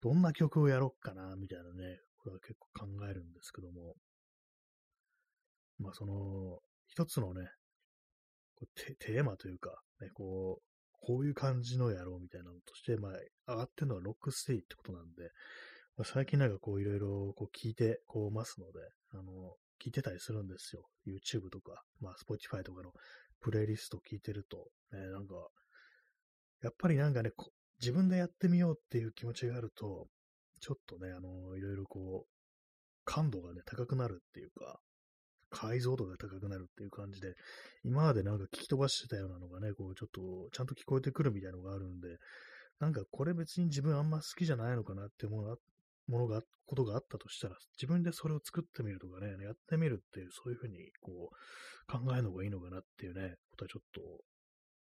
[0.00, 3.94] どんな曲をやろっかな、みたいなね、これは結構考えるんですけども、
[5.78, 7.48] まあその、一つのね、
[8.54, 9.70] こうテテーマというか、
[10.00, 15.30] ね、こう、こういう感じのやろうみたいなのとして、まあ、上がってるのはロックステージってことなんで、
[15.96, 18.80] まあ、最近なんかこういろいろこう聞いてこうますので、
[19.12, 19.22] あの、
[19.82, 20.86] 聞いてたりするんですよ。
[21.06, 22.92] YouTube とか、まあ Spotify とかの
[23.40, 25.34] プレイリストを聞いてると、ね、なんか、
[26.62, 27.30] やっぱりなんかね、
[27.80, 30.08] 自分でやってみようっていう気持ちがあると、
[30.60, 32.38] ちょっとね、あの、いろいろこう、
[33.04, 34.80] 感度がね、高くなるっていうか、
[35.50, 37.34] 解像度が高くなるっていう感じで、
[37.84, 42.18] 今までなんか聞き飛ばしてたようなのがね、こう、ちょっと、ちゃんと聞こえてくるみたいなのがあるんで、
[42.80, 45.58] なんかこれ別に自分あんま好きじゃないのかなって思う
[46.06, 54.00] ものが、ことがあったとしたら、自分でそれを作ってみるとかね、やってみるっていう、そういうふうに、こう、考えるのがいいのかなっていうね、ことはちょっと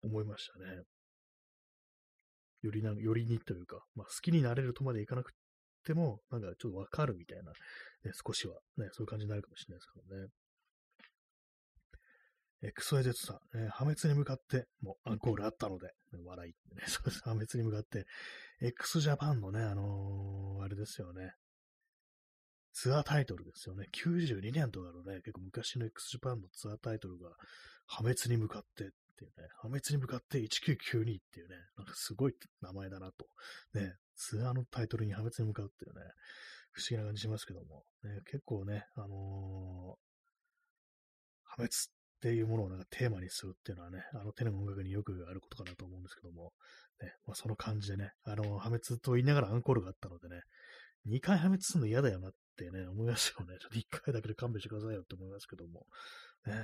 [0.03, 0.83] 思いましたね。
[2.63, 5.33] よりな、よりにというか、まあ、好きになれるとまでいかなく
[5.85, 10.29] ても、なんかちょっとわかるみたいな、ね、少しは、ね、そういう感じになるかもしれないですけどね。
[12.63, 15.93] XYZ さん、えー、破滅に向かって、もうアンコールあったので、
[16.25, 18.07] 笑いってね、 そうです、破滅に向かって、
[18.61, 21.35] x ジャパンのね、あのー、あれですよね、
[22.73, 23.89] ツアータイトルですよね。
[23.93, 27.31] 92年とかのね、結構昔の x ジャパンのツアータイトルが、
[27.87, 33.27] 破滅に向かってっていうね、破滅に向かって1992っていうね、なんかすごい名前だなと。
[33.75, 36.01] ね、ツアーのタイトルに破滅に向かうっていうね、
[36.71, 39.09] 不思議な感じしますけども、ね、結構ね、あのー、
[41.45, 46.53] 破滅っていうものをなんかテーマにするっていうのはね、あの手の音楽によくあることかなと思うんですけども、
[47.03, 50.43] ね、まあ、その感じでね、あの、破滅と言いながらアンコールがあったのでね、
[51.09, 53.57] 2回破滅するの嫌だよなってね、思いますよね。
[53.61, 55.87] ちょっと1回だけで勘弁してくださいよって思いますけども、
[56.47, 56.55] ね、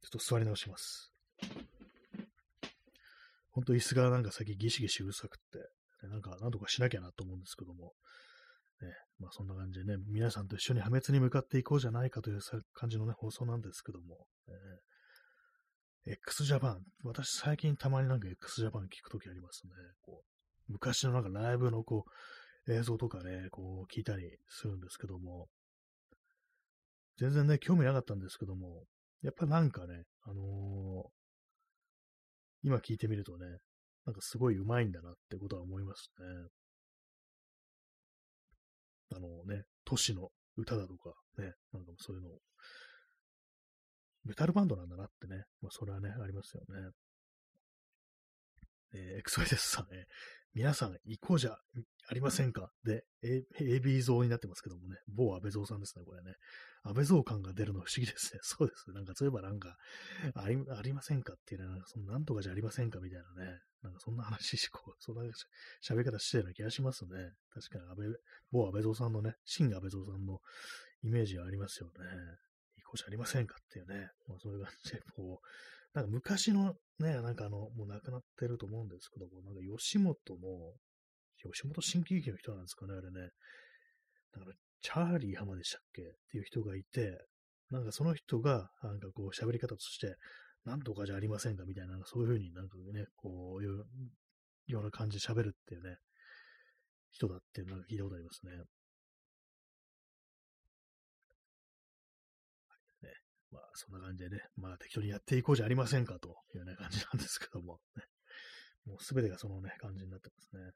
[0.00, 1.12] ちょっと座り直します。
[3.50, 7.92] ほんと椅子がなんか先ギシギシうるさくって、なんかなんとかしなきゃなと思うんですけども、
[8.82, 12.40] ね、まあそんな感じでね、皆さんと一緒に破滅に向かっていこうじゃないかという
[12.74, 14.26] 感じのね、放送なんですけども、
[16.06, 19.72] えー、x ジャパン、私最近たまになんか x ジャパン聞くときありますね。
[20.02, 20.22] こ
[20.68, 22.04] う昔のなんかライブのこ
[22.66, 25.48] う映像とかね、こう聞いたりするんですけども、
[27.18, 28.84] 全然ね、興味なかったんですけども、
[29.22, 31.08] やっぱなんかね、あのー、
[32.62, 33.46] 今聞いてみるとね、
[34.06, 36.26] なんかすごい上手いんだなってことは思いますね。
[39.14, 42.28] あのね、都市の歌だとかね、なんかそういうの
[44.24, 46.90] メタルバンドなんだなってね、まあそれはね、ありますよね。
[48.92, 50.06] えー、エクソイデスさんね、
[50.54, 52.72] 皆さん行こうじゃありませんか？
[52.84, 56.34] で、A、AB 像になってますけどもね、某安倍蔵さんですね、これね。
[56.82, 58.40] 安倍蔵感が出るの不思議ですね。
[58.42, 58.90] そうです。
[58.90, 59.76] なんか、そういえばなんか、
[60.34, 63.60] ありありませんかっていうのは、そのなんとかじゃありませんかみたいなね。
[63.82, 65.22] なんかそんな話し、こう、 そんな
[65.84, 67.32] 喋り方してるような気がしますね。
[67.50, 68.08] 確かに安倍、
[68.50, 70.40] 某安倍蔵さんのね、新安倍蔵さんの
[71.02, 71.94] イメージがありますよね。
[72.76, 74.10] いい子じゃありませんかっていうね。
[74.26, 75.46] まあそういう感じで、こう、
[75.92, 80.74] なんか昔のね、なんかあの、もう亡くなってると思うんですけども、なんか吉本の、
[81.52, 83.30] 吉本新喜劇の人なんですかね、あれね。
[84.32, 86.02] だから、チャーリー浜でしたっけ？
[86.02, 87.18] っていう人がいて、
[87.70, 90.16] なんかその人が、なんかこう喋り方として、
[90.64, 91.64] なんとかじゃありませんか？
[91.64, 93.84] みたいな、そういうふうになんかね、こういう
[94.66, 95.96] ような感じで喋るっていうね、
[97.10, 98.52] 人だっていうのが聞いたことありますね。
[103.52, 108.04] まあ、そんな感じでね、まあ適当にやっていこうじゃありませんかというような感じなんですけども、ね、
[108.86, 110.72] もうすべてがそのね、感じになってますね。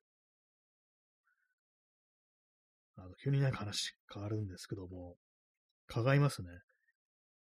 [2.97, 5.17] あの、急になんか話変わるんですけども、
[5.87, 6.49] 蚊がいますね。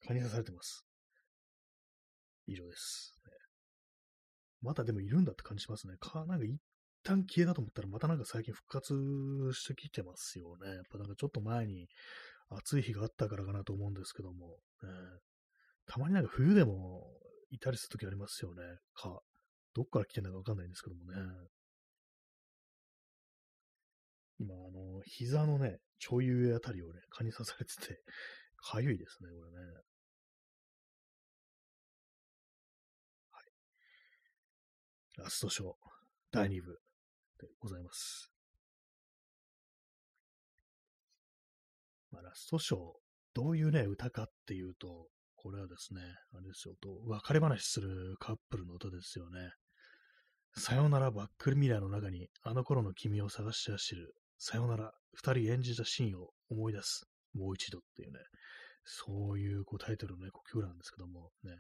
[0.07, 0.85] 蚊に刺されてます。
[2.47, 3.15] 以上です。
[3.27, 3.33] ね、
[4.63, 5.95] まだでもいるんだって感じしますね。
[6.01, 6.61] 蚊、なんか一
[7.03, 8.95] 旦消えたと思ったら、またなんか最近復活
[9.53, 10.69] してきてますよね。
[10.75, 11.89] やっぱなんかちょっと前に
[12.51, 14.89] 暑い日があったからかなと思うんですけども、ね、
[15.87, 17.05] たまになんか冬でも
[17.51, 18.63] いたりするときありますよね。
[18.95, 19.21] 蚊。
[19.75, 21.17] どっから来てるのかわかんないんですけどもね。
[24.41, 28.03] 今、あの、膝のね、ちょい上あたりをね、蚊に刺されてて、
[28.57, 29.59] かゆいですね、これね。
[33.31, 33.45] はい。
[35.19, 35.75] ラストショー、
[36.31, 36.81] 第2部
[37.39, 38.33] でございます。
[42.31, 42.81] ラストショー、
[43.35, 46.01] どういうね、歌かっていうと、これはですね、
[46.33, 49.51] あれですよ、と、別れ話するカップルの歌ですよね。
[50.57, 57.05] さよならバックルミラーの中にあの頃の君を探して走るさよなら、二人演じたシーンを思い出す。
[57.35, 58.21] もう一度っていうね、
[58.85, 61.51] そういうこうタイトルのね、曲なんですけども、ね。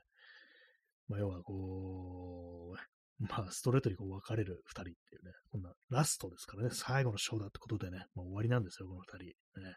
[1.08, 9.60] まあ、要はこう、まあ、ストレートにこう別れる二人っていうね、こんなラストですからね、最後のショーだってことでね、もう終わりなんですよ、この二人。
[9.60, 9.76] ね。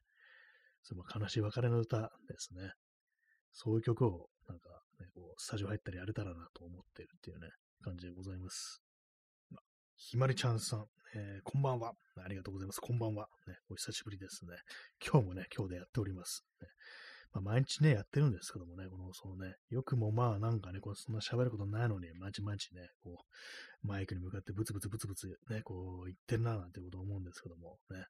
[0.84, 2.71] その悲しい別れの歌ですね。
[3.51, 4.69] そういう曲を、なんか、
[4.99, 7.49] ね、こう、スタジオ入ったりやれたらなと思ってるっていうね、
[7.84, 8.81] 感じでございます。
[9.49, 9.61] まあ、
[9.95, 11.93] ひまりちゃんさん、えー、こんばんは。
[12.23, 12.81] ありがとうございます。
[12.81, 13.27] こんばんは。
[13.47, 14.57] ね、お久しぶりですね。
[15.05, 16.43] 今日もね、今日でやっております。
[16.61, 16.67] ね
[17.34, 23.17] まあ、毎日ね、やってるんですけどもね、この、そのね、よくもまあなんかね、こうそんな喋ることないのに、毎日毎日ね、こ
[23.84, 28.05] う、マイクに向かってブツブツブツブツね、こう言ってるな、なんてこと思うんですけども、ね。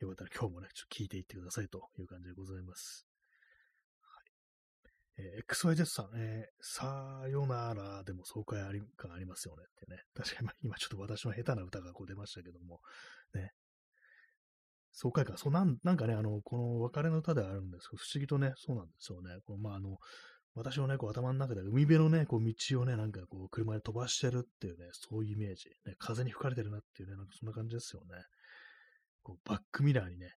[0.00, 3.06] よかったら今日もね、ちょっと聞いていってくださいという感じでございます。
[4.00, 10.02] はいえー、XYZ さん、えー、さよならでも爽快あり感ありますよねってね。
[10.14, 12.80] 確かに今ちょっと私の下手な歌がこう出ましたけども、
[13.34, 13.52] ね。
[14.92, 19.30] 爽快感、そうなん、なんかね、あの、この別れの歌ではあるんですけど、不思議とね、そうなんですよね。
[19.46, 19.98] こまあ、あの、
[20.54, 25.68] 私のね、こう頭の中で海辺のね、こう道をね、なんかこう車で飛ばしてるっていうね、そういうイメージ。
[25.86, 28.24] ね、風に吹かれてるなっていうね、なんかそんな感じですよね。
[29.28, 30.32] こうバックミラーにね、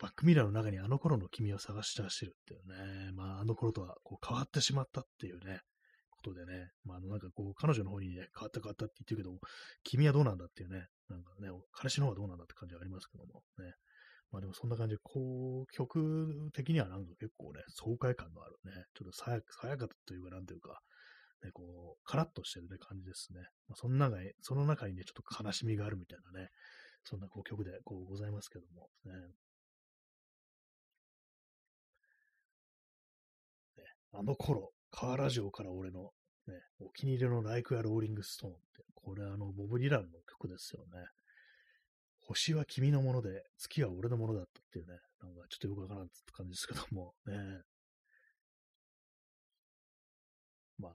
[0.00, 5.60] バックミラーの中にあの頃の君を探して走るっていうね、まああの頃とはこう変わってしまったっていうね、
[6.10, 9.38] ことでね、まああのなんかこう彼女の方にね、変わった変わったって言ってるけど、
[9.84, 13.74] 君はどうなんだっていうね、なんかね、彼氏の方はどうなんだって感じがありますけども、ね。
[14.32, 20.80] まあでもそんな感じで、こう、曲的にはなんか結構ね、爽快感のあるね、ちょっとさやさやかというか、なんていうか、
[21.44, 23.40] ね、こう、カラッとしてるね、感じですね。
[23.68, 26.48] まあ、その中に、その中にね、ちょっと悲しみがあるみたいなね、
[27.04, 29.12] そんなこう曲でこうございますけども、ね。
[34.14, 36.10] あの頃、カーラジオから俺の、
[36.46, 41.06] ね、お気に入りのライクやローリングストーンって、これあの、ボブ・ディランの曲ですよね。
[42.20, 47.62] 星は君のもので、月は俺のものだったっていうね、なんかちょっとよくわからんって感じですけども、ね。
[50.78, 50.94] まあ、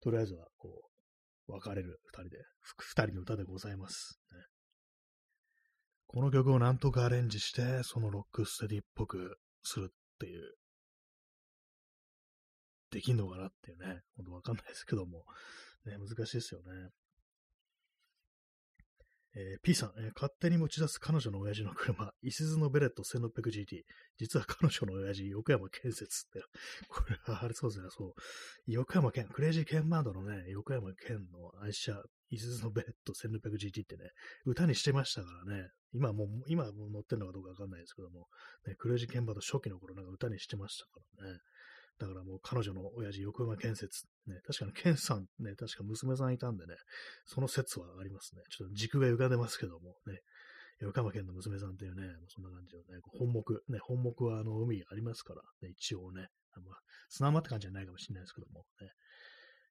[0.00, 0.90] とりあえずは、こ
[1.48, 4.51] う、別れる二人で、二人の歌でございます、ね。
[6.12, 10.54] この曲をなんとかアレンジして、そのロックステディっぽくするっていう。
[12.90, 15.24] できんのかなっていうね、ほんとわかんないですけども、
[15.86, 16.90] ね、難しいですよね。
[19.34, 23.82] えー、P さん、えー、勝手に持ち出す彼女の親父の車、いすずのベレット 1600GT。
[24.18, 26.42] 実は彼女の親父、横山建設って。
[26.88, 28.14] これはあれそうですね、そう。
[28.66, 34.10] 横山健、クレイジーケンマードのね、横山健の愛車、いすずのベレット 1600GT ってね、
[34.44, 35.70] 歌にしてましたからね。
[35.94, 38.28] 今もう、今も乗ってるのかどうかわかんないですけども、
[38.66, 41.38] ね、クレイジーケンマード初期の頃なんか歌にしてましたからね。
[42.02, 44.06] だからもう彼女の親父、横山建設。
[44.26, 46.74] ね、確かに健さんね、確か娘さんいたんでね、
[47.24, 48.42] その説はありますね。
[48.50, 50.20] ちょっと軸が歪んでますけども、ね、
[50.80, 53.42] 横山県の娘さんっていうね、そんな感じのね、本目、
[53.72, 56.26] ね、本目はあの海ありますから、ね、一応ね、
[56.56, 56.76] あま、
[57.08, 58.90] 砂浜って感じじゃないかもしれないですけども、ね、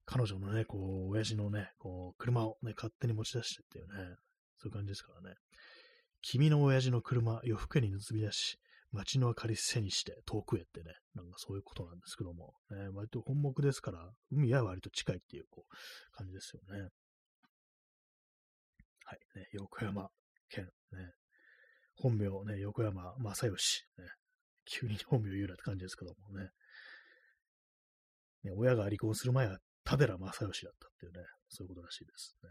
[0.06, 0.78] 彼女のね、こ
[1.10, 4.16] う、親父のね、こう、車をね、勝手に持ち出してっていうね、
[4.58, 5.36] そういう感じですからね。
[6.22, 8.58] 君の親父の車、夜更けに盗み出し、
[8.92, 16.90] 街の明かり背にして遠くへってね、なんかそういうことなんですけども、ね、割と本目ですから、海は割と近いっていうこう感じですよね。
[19.06, 20.10] はい、ね、横山
[20.50, 21.12] 県、ね、
[21.96, 24.06] 本名ね、横山正義、ね、
[24.66, 26.50] 急に本名言うなって感じですけどもね。
[28.44, 32.50] ね親が離婚する前は田寺正義だったっていうね、そういうことらしいですね。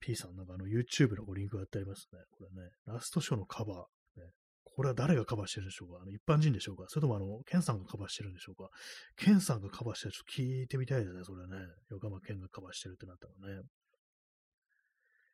[0.00, 2.18] P さんなんかあの YouTube のリンクが貼ってありますね。
[2.30, 4.30] これね、ラストショーのカバー、ね。
[4.64, 5.98] これは誰がカバーしてるんでしょうか？
[6.02, 6.84] あの一般人でしょうか？
[6.88, 8.70] それともあの、ケンさんがカバーしてるんでしょうか？
[9.16, 11.66] ケンさんがカバーしてるちょっと聞いてみたいですね、それね。
[11.90, 13.62] 横浜ケンがカバーしてるってなったらね。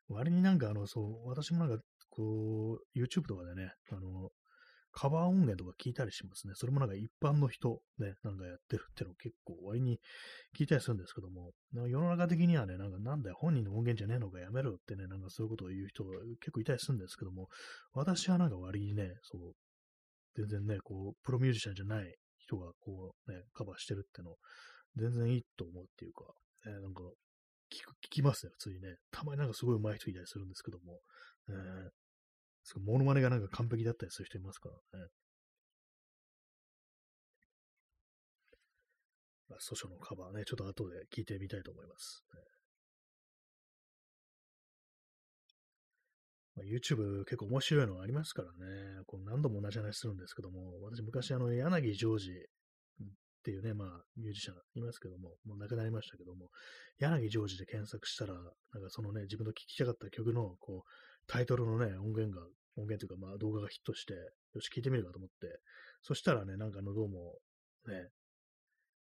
[0.08, 4.30] 割になんかあの、そう、私もなんか、こう、YouTube とかでね、あの、
[4.98, 6.54] カバー音源とか聞いたりしますね。
[6.56, 10.00] それもなんか一般の人ね、なんかやってるっていうのを結構割に
[10.58, 16.02] 聞いたりするんですけども、世の中的にはね、なんかなんだよ、本人の音源じゃねえのかやめろってね、なんかそういうことを言う人
[16.40, 17.48] 結構いたりするんですけども、
[17.92, 19.52] 私はなんか割にね、そう、
[20.34, 24.36] 全然ね、こう、プロミュージシャンじゃない人がこうね、カバーしてるっての、
[24.96, 26.24] 全然いいと思うっていうか、
[26.64, 27.02] えー、なんか
[27.70, 28.96] 聞く、聞きますね、普通にね。
[29.10, 31.00] たまになんかすごい上手い人いたりするんですけども、
[31.50, 31.90] えー、
[32.66, 35.06] すごいモノマネがなんか完璧だったりする人いますからね。
[39.48, 42.24] まあ、訴訟のカバーね、ちょっと後で聞いてみたいと思います。
[46.56, 53.06] まあ、YouTube 結構面白いのありますからね、こう何度も同じ話するんですけども、私昔あの柳ジョージっ
[53.44, 56.48] ていうね、まあ、ミュージシャンいますけども、もう亡くなりましたけども、
[56.98, 58.50] 柳ジョージで検索したら、なんか
[58.88, 60.90] そのね、自分の聴きたかった曲の、こう、
[61.26, 62.46] タイトルのね、音源が、
[62.76, 65.60] 音源というか、まあ、動画がヒットして、よし、聴いてみるかと思って、
[66.02, 67.38] そしたらね、なんかのどうも、
[67.86, 68.08] ね、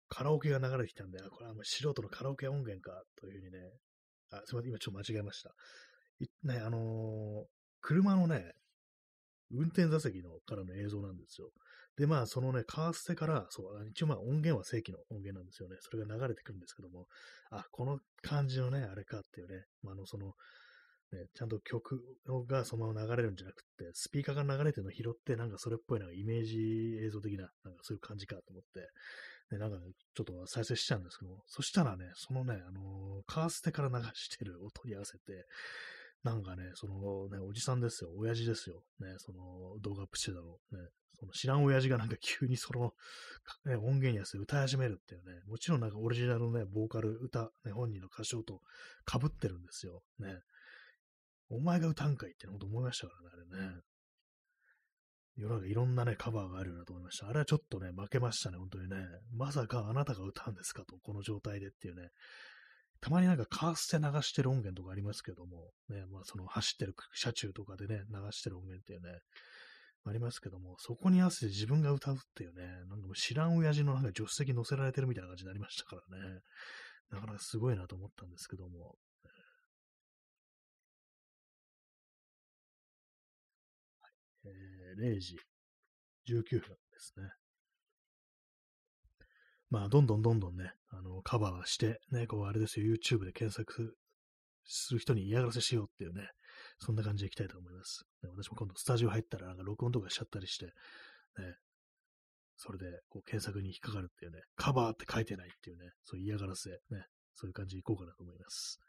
[0.10, 3.72] カラオケが流れてきたんで、あ、これはもう素人のカラオケ音源か、というふうにね、
[4.32, 5.52] あ、すみません、今ちょっと間違えました。
[6.44, 7.46] ね、あのー、
[7.82, 8.54] 車のね、
[9.52, 11.50] 運転座席のからの映像なんですよ。
[11.98, 15.78] で、まあ、そのね、カーステから、そう、一応まあ音源は正規の音源なんですよね。
[15.80, 17.08] それが流れてくるんですけども、
[17.52, 20.34] あ、この感じのね、あれかっていうね、まあ、あの、その、
[21.14, 22.02] ね、ちゃんと曲
[22.48, 28.90] がそのまま流れるんじゃなくて、スピーカーが流れてるのを拾って、なんかそれっぽいなんかイメージ映像的な、なんかそういう感じかと思って、
[29.52, 29.84] で、なんか、ね、
[30.16, 35.46] ちょっと再生しちゃうんですけども、そしたらね、そのね、あのー、カーステから流してる音に合わせて、
[36.24, 40.90] なんかね、そのね、おじさんですよ、親父ですよ、ね、その動画アップしてたの、ね、
[41.20, 42.94] その知らん親父がなんか 急にその、
[43.66, 48.62] ね、音源に合わせ歌い始めるっていうね、もちろんなんかオリジナルのね、ボーカル、歌、ね、本人の歌唱と
[49.10, 50.40] 被ってるんですよ、ね。
[51.54, 53.82] お前が歌うんかいってほんと思いましたからね、あれね。
[55.36, 57.28] 世の中いろんなね、カバーがあるようなと思いました。
[57.28, 58.98] あれはちょっとね、負けましたね、本当にね。
[59.36, 62.10] まさかあなたが歌うんですかと、この状態でっていうね。
[63.02, 69.20] たまになんかカーステ流してる音源とかありますけども、ね、まあその走ってる車中とかでね、流してる音源っていうね、
[70.06, 76.40] ありますけども、そこに合わせて自分が歌うっていうね、なんかもう知らん親父のなんか助手席乗せられてるみたいな感じになりましたからね、
[77.10, 78.96] なかなかすごいなと思ったんですけども、
[84.96, 85.38] 0時
[86.28, 87.30] 19分ですね。
[89.70, 93.96] まあ、どんどんどんどんね、あの、カバーして、ね、こう、あれですよ、YouTube で検索
[94.66, 96.30] する人に嫌がらせしようっていうね、
[96.78, 98.04] そんな感じでいきたいと思います。
[98.22, 100.72] ね、私も今度スタジオ入ったら、なんか録音とかしちゃったりして、ね、
[102.56, 106.78] それで、こう、検索に引っかかるっていうね、カバーって書いてないっていうね、そういう嫌がらせ、ね、
[107.34, 108.80] そういう感じでいこうかなと思います。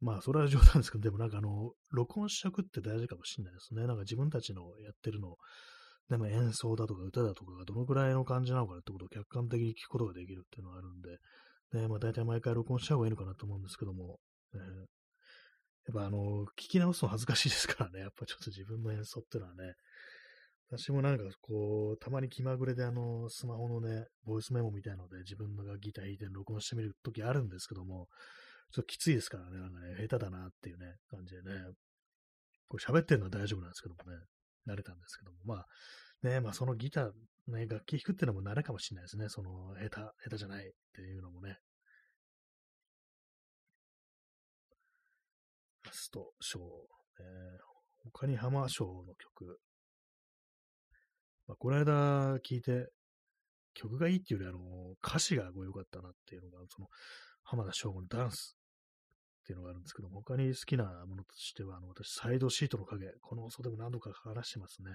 [0.00, 3.86] まあ、それは冗談ですけど、でもなんかあの、録音しとくって大事かもしれないですね。
[3.86, 5.36] なんか自分たちのやってるの、
[6.08, 11.10] でも演奏だとか歌だとかがどのくらいの感じなのかってことを客観的に聞くことができるっていうのがあるんで、
[11.78, 14.18] ね、まあ大体毎回録音した方がいいのかなと思うんですけども、
[14.54, 14.60] ね、
[15.86, 19.74] やっぱあの、聞き直すの恥ずかしいですからね、やっぱちょっと自分の演奏っていうのはね、
[20.70, 28.08] 私もなんかこう、たまに気まぐれであの、スマホのね、ボイスメモみたいので自分のギター弾いて録音してみるときあるんですけども、
[28.72, 31.50] ちょっときついですからね、なんかね、下手だなっていうね、感じでね、
[32.68, 34.18] これ喋ってるのは大丈夫なんですけどもね、
[34.68, 35.66] 慣れたんですけども、まあ、
[36.22, 37.12] ね、まあそのギター、
[37.48, 39.28] ね、楽器弾くっていうのも慣れかもしれないですね。
[39.28, 41.58] その、下手、下手じゃないっていうのもね。
[45.84, 47.62] ラストショー、えー、
[48.04, 49.58] 他にハマーショーの曲。
[51.48, 52.86] まあ、この間聞いて、
[53.74, 56.88] 曲がいいっていうより、あの、歌詞が良かったなっていうのが、その、
[57.42, 58.59] 浜田省吾のダンス
[59.40, 64.92] っていうのがあるんですけども、他に好きなものとしては、あの、私、サイドシートの影、この放送でも何度か話してますね。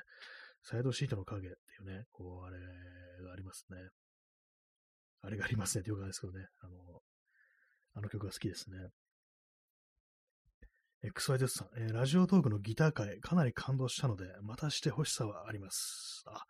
[0.63, 2.57] サイドシートの影っていうね、こう、あれ
[3.23, 3.77] がありますね。
[5.21, 7.01] あれがありますねっていう感じですけどね、あの、
[7.95, 8.77] あの曲が好きですね。
[11.03, 16.23] XYZ さん、えー、ラジオトークのギター界、かなり感動したので、またしてほしさはあります。
[16.27, 16.43] あ、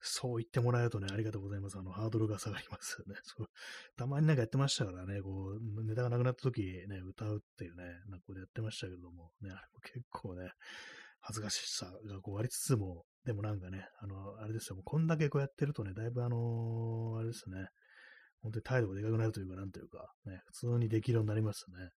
[0.00, 1.78] そう言ってもらえるとね、ありがとうございます。
[1.78, 3.20] あの、ハードルが下がりますよね。
[3.24, 3.50] そう
[3.96, 10.52] たまになんかやってましたからね、こう、ネタがなくなった時ね、歌うっていうね、なんかこうやってましたけども、ね、あれも結構ね、
[11.20, 17.68] 恥ずかしさがこうありつつも、でもなんかね、あの、あれですよ、もうこんだけこうやってるとね、だいぶあのー、あれですね、
[18.40, 21.90] 本当に態度がでかくなるというか、なんというか、ね、普通にできるようになりますね。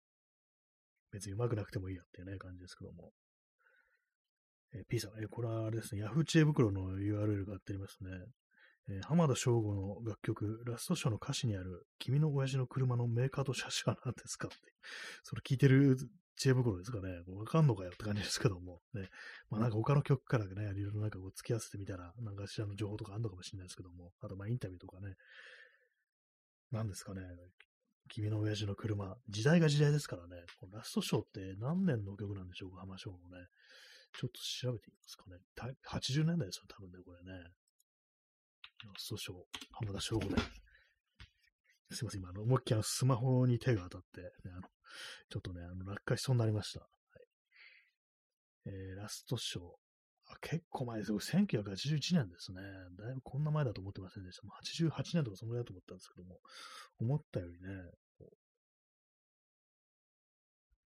[1.12, 3.12] 別に上手くなくてもいいやっていうね、感じですけども。
[4.74, 8.10] え、P さん、え、これはあれですね、Yahoo 知恵袋の URL があってありますね。
[8.88, 14.56] えー、浜田省吾の楽曲、ラストショーの歌詞にある、君の親父の車のメーカーと車種は何ですかって、
[15.22, 15.96] それ聞いてる
[16.36, 19.08] 知恵袋ですかね、わかんのかよって感じですけども、ね、
[19.50, 25.14] まあなんか他の曲からね、いろいろなんかこう付き合わせてみたら、なんかしらの情報とかあるのかもしれないですけども、あとまあインタビューとかね、
[26.72, 27.22] 何ですかね、
[28.08, 33.46] 君の親父の車、時代が時代ですからね、このラストショーって何年の曲なんでしょうか、浜省吾ね。
[34.12, 35.38] ちょっと調べてみますかね。
[35.88, 37.32] 80年代ですよ、多分ね、これね。
[38.84, 39.36] ラストショー、
[39.72, 40.36] 浜田省吾で。
[41.90, 44.62] すいません、今、あの、思いっきりスマホに手が当たって、ね、あの、
[45.30, 46.80] ちょっとね、あの、落下しそうになりました。
[46.80, 46.90] はい。
[48.66, 49.64] えー、ラストショー。
[50.28, 51.18] あ、結構前ですよ。
[51.20, 52.62] 1981年ですね。
[52.98, 54.46] だいぶこんな前だと思ってませんでした。
[54.46, 56.38] もう88年とかそのぐらいだと思ったんですけども、
[57.00, 57.68] 思ったよりね、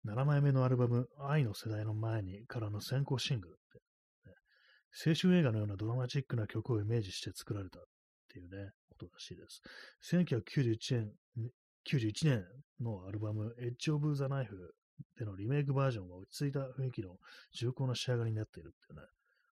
[0.07, 4.35] 7枚目のアルバム、愛の世代の前にからの先行シングルって、ね、
[5.05, 7.83] 青春映画のようなドラマチックな曲をイメージして作られたっ
[8.31, 9.61] ていうね、ことらしいです。
[10.15, 11.11] 1991年、
[11.91, 12.45] 91年
[12.79, 14.55] のアルバム、エッジ・オブ・ザ・ナイフ
[15.19, 17.17] でのリメイクバージョンは落ち着いた雰囲気の
[17.53, 19.05] 重厚な仕上がりになっているっていうね、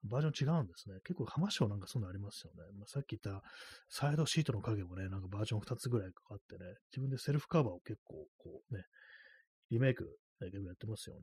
[0.03, 0.95] バージョン違うんですね。
[1.03, 2.69] 結構浜章なんかそういうのありますよね。
[2.77, 3.41] まあ、さっき言った
[3.89, 8.83] サイドシートの影もね、なんかバージョン2つぐらいかかってね、自分でセルフカバーを結構こうね、
[9.71, 10.17] リメイク
[10.51, 11.21] 結構やってますよね。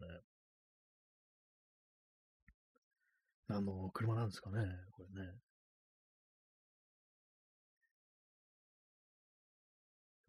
[3.48, 5.32] 何の車なんですかね、これね。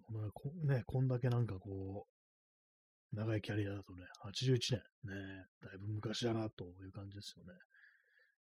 [0.04, 2.06] このこね、こんだけなんかこ
[3.14, 7.54] う、長いキャリアだとね、81年、ね、だいぶ昔だなという感じですよね。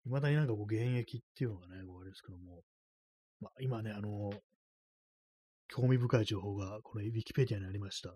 [0.05, 2.61] 未だになんかこう現役っていうのがね、こうあれですけども、
[3.41, 4.31] まあ、今ね、あの、
[5.67, 8.15] 興味深い情報が、このウィキペディアにありました。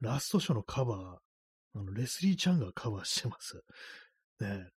[0.00, 1.25] ラストショーのカバー、
[1.76, 3.62] あの、レスリー・ちゃんがカバーしてます。
[4.40, 4.68] ね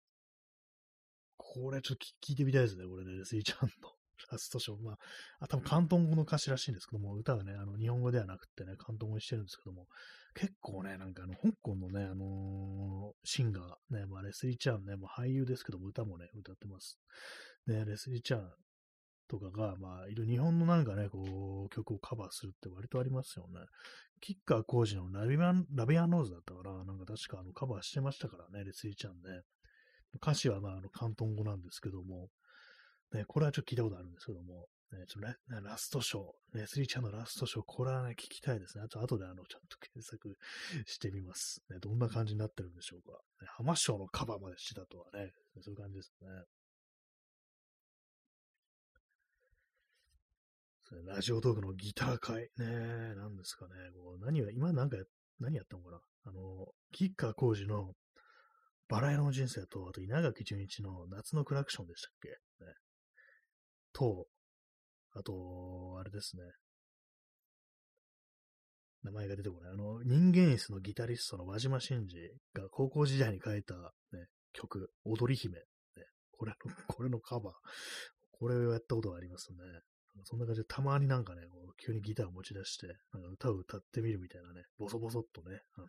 [1.37, 3.93] これちょっと聞いてみたいですね、これね、レスリー・ちゃんの
[4.31, 4.83] ラストショー。
[4.83, 4.99] まあ、
[5.41, 9.87] あ多分関東語の歌詞らしいんですけども、歌はね、あの、日本語ではなくてね、関東語にしてるんですけども、
[10.35, 16.99] 結構ね、なんかあの、香港のね、あのー、シンガー、ね、まあ、レスリー・チャンね、もう俳優ですけども、歌もね、歌ってます。
[17.67, 18.53] ね、レスリー・チャン
[19.29, 23.61] とかが、まあ、いる日本のなんかね、こう、曲をカバーするって割とありますよね。
[24.21, 29.43] キッカー工事のラビアン、ラビアンローズだったから、なんか確かあの、カバーしてましたからね、レスリー・チャンね。
[30.17, 32.29] 歌詞はまあ、あの、関東語なんですけども、
[33.13, 38.85] ね、これはちょっと聞いたことあるんですけども、ね、ちょララストショー、レスリーちゃんのラストショー、これはね、聞きたいですね。
[38.85, 40.37] あと、後であの、ちゃんと検索
[40.87, 41.63] してみます。
[41.71, 43.19] ね、どんな感じになってるんでしょうか。
[43.43, 46.29] ね、浜ショーのカバーまでしてたとはね、そういう感じですね。
[51.07, 52.49] ラジオトークのギター会。
[52.57, 52.67] ね、
[53.15, 53.71] なんですかね。
[53.95, 54.97] こう何は、今なんか、
[55.41, 56.01] 何やったのかな。
[56.27, 57.93] あの、キッカー工事の
[58.89, 62.29] バラ色の人生と、あと稲垣淳一の夏のクラクションでしたっけ、
[62.65, 62.73] ね、
[63.93, 64.27] と、
[65.13, 66.43] あと、あれですね。
[69.03, 69.73] 名前が出てこない。
[69.73, 72.17] あの、人間椅子のギタリストの輪島真司
[72.55, 75.65] が高校時代に書いた、ね、曲、踊り姫、ね。
[76.33, 76.57] これの、
[76.89, 77.55] これのカバー。
[78.33, 79.59] これをやったことがありますね。
[80.25, 85.87] そんな感じで、たまになんかね、こう急にギターを持ち出して、なんか歌を歌ってみるみたいなね、ボソボソっとね、あの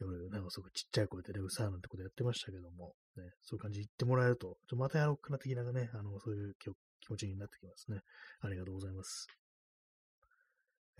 [0.00, 6.70] 夜、なんかすごくちっちゃい声でね、うさーなんてことやってましたけども、ね、そういう感じで言ってもらえると、ちょまたやろうかな的なね、あの、そういう気
[7.10, 8.00] 持ちになってきますね。
[8.40, 9.26] ありがとうございます。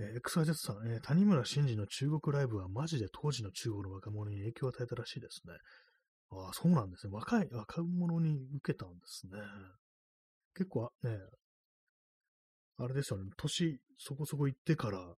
[0.00, 5.54] えー、XYZ さん、えー、谷村新司の中国ライブはマジで当時の中国の若者に影響を与えたらしいですね。
[6.30, 7.12] ああ、そうなんですね。
[7.12, 9.38] 若い、若者に受けたんですね。
[10.54, 11.18] 結構、ね、
[12.78, 15.16] あれですよね、年そこそこ行ってからっ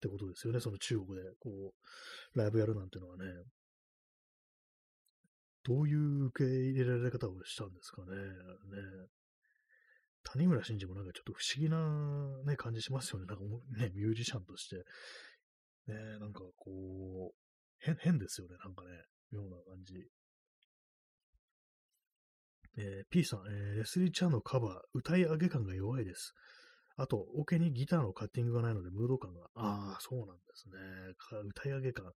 [0.00, 1.72] てことですよね、その中国で、こ
[2.34, 3.24] う、ライブやるなんてのはね。
[5.64, 8.16] どういう受け入れられ方をしたんですかね。
[8.16, 8.22] ね
[10.24, 13.26] 谷村新司もなんかちょっと不思議な、ね、感じしますよね。
[13.26, 14.76] なんかね、ミュージシャンとして。
[15.86, 17.34] ね、なんかこう、
[17.78, 18.56] 変、変ですよね。
[18.62, 18.88] なんかね、
[19.32, 19.94] 妙な感じ。
[22.76, 26.34] えー、P さん、えー、レスリー・チャンのカバー、歌い上げ感が弱いです。
[26.98, 30.74] あと、オケにギターのカッティングがないので、ムード感が、ああ、そうなんですね。
[31.48, 32.12] 歌い上げ感。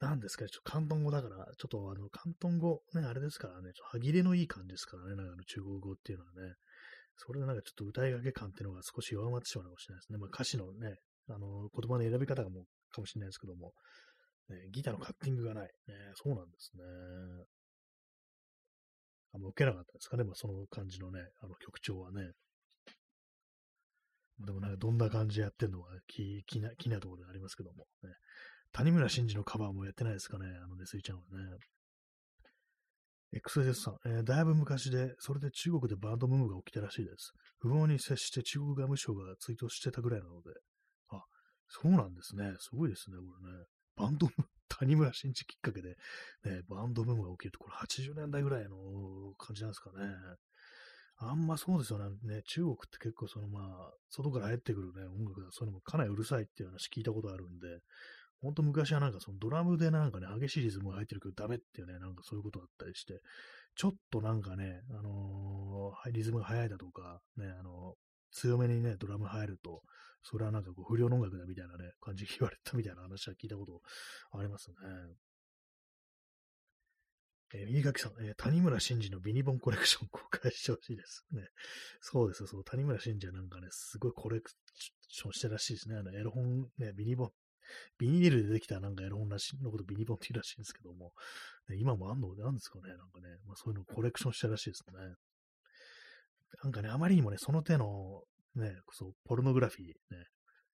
[0.00, 6.54] なんですかね、ちょっと広東語だから、ちょっとあの、広東語、ね、あれですからね、ちょっと歯切れのいい感じですからね、なんかあの中国語っていうのはね。
[7.16, 10.18] それでなんかちょっと歌いがけ感っていうのが少し弱まってしまうかもしれないですね。
[10.18, 10.96] まあ歌詞のね、
[11.28, 13.74] あの、言葉の選び方がもうかもしれないですけども、
[14.48, 15.70] ね、ギターのカッティングがない。
[15.86, 16.82] ね、そうなんですね。
[19.34, 22.32] あんま受けなかったですかね、まあ、その感じのね、あの曲調はね。
[24.44, 28.10] でもなんかどんな感じでやってんのか気気な気なところでありますけども、ね。
[28.72, 31.58] 谷村新司のカバーもやってないですかね、あのね、スイちゃんはね。
[33.32, 37.32] XS さん、えー、だいぶ昔で、それで中国でバンドブームが起きたらしいです。
[37.58, 40.50] 不法に接して中国外務省がツイートしてたぐらいなので。
[41.10, 41.22] あ、
[41.68, 42.54] そうなんですね。
[42.58, 43.64] すごいですね、これね。
[43.96, 44.32] バンドム
[44.68, 45.90] 谷村新司きっかけで、
[46.44, 50.06] ね、バンドブームが起きるって、これ80年代ぐらいの感じなんですかね。
[51.22, 52.42] あんまそうですよね。
[52.46, 57.80] 中国って結構そのまあ、外から入ってくるね、音楽だ、そういうのもかなりうるさいっていう話聞いたことあるんで、
[58.40, 63.20] ほんと昔はなんかそのドラムでなんかね、激しいリズムが入ってるけどダメっていうね、なんかそういうことだったりして、
[63.76, 69.82] ちょっとなんかね、あのー、リズムが速いだとか、ね、あのー、強めにね、ドラム入ると、
[70.22, 73.82] それはなんかこう不良の音楽だみたいなね、感じで言われたみたいな話は聞いたこと
[74.32, 74.76] ありますね。
[77.52, 81.48] えー、右書きさん、えー、谷村新司のビニボンコレクション 公開してほしいですね。
[82.00, 84.50] そうですそう、谷村新司はなんかね、すごいコレク
[85.08, 85.96] ションしてるらしいですね。
[85.96, 87.32] あの、エロ本、ね、ビニボン、
[87.98, 91.12] ビニールでできたなんかエロ本らしいのことビニボンって言うらしいんですけども、
[91.68, 95.14] ね、今もあんのなんですかね、なんかね、まあそういうのコレクションしてるらしいですね。
[96.62, 98.22] なんかね、あまりにもね、その手の、
[98.54, 99.94] ね、そう、ポルノグラフィー、ね、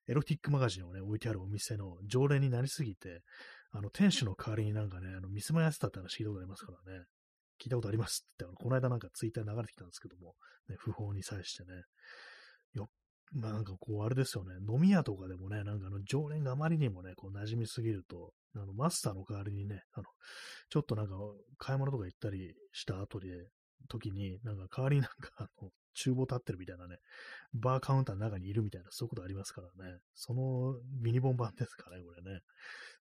[0.09, 3.23] エロティックマガジンをね、置いてあるお店の常連になりすぎて、
[3.73, 7.05] あの、店主の代わりになんかね、あの、ミスマやってたって話聞いたことありますからね。
[7.63, 10.35] 聞いたことありますって、あのこの間なんかツイッター流れてきたんですけども、
[10.69, 11.83] ね、不法に際してね。
[12.75, 12.89] よ
[13.33, 20.05] まあなんかこう、あれですよね、飲み屋とかでもね、なんかあの、常連があまりにもね、こう、馴染みすぎると、あの、マスターの代わりにね、あの、
[20.71, 21.15] ちょっとなんか、
[21.59, 23.49] 買い物とか行ったりした後で、
[23.89, 26.99] 時に、なんか代わりになんか、あの、厨房立ってるみたいなね、
[27.55, 29.99] バーカウンターの中にいるみたいな、そういうことありますからね。
[30.15, 32.41] そのミニボン版ですかね、これね。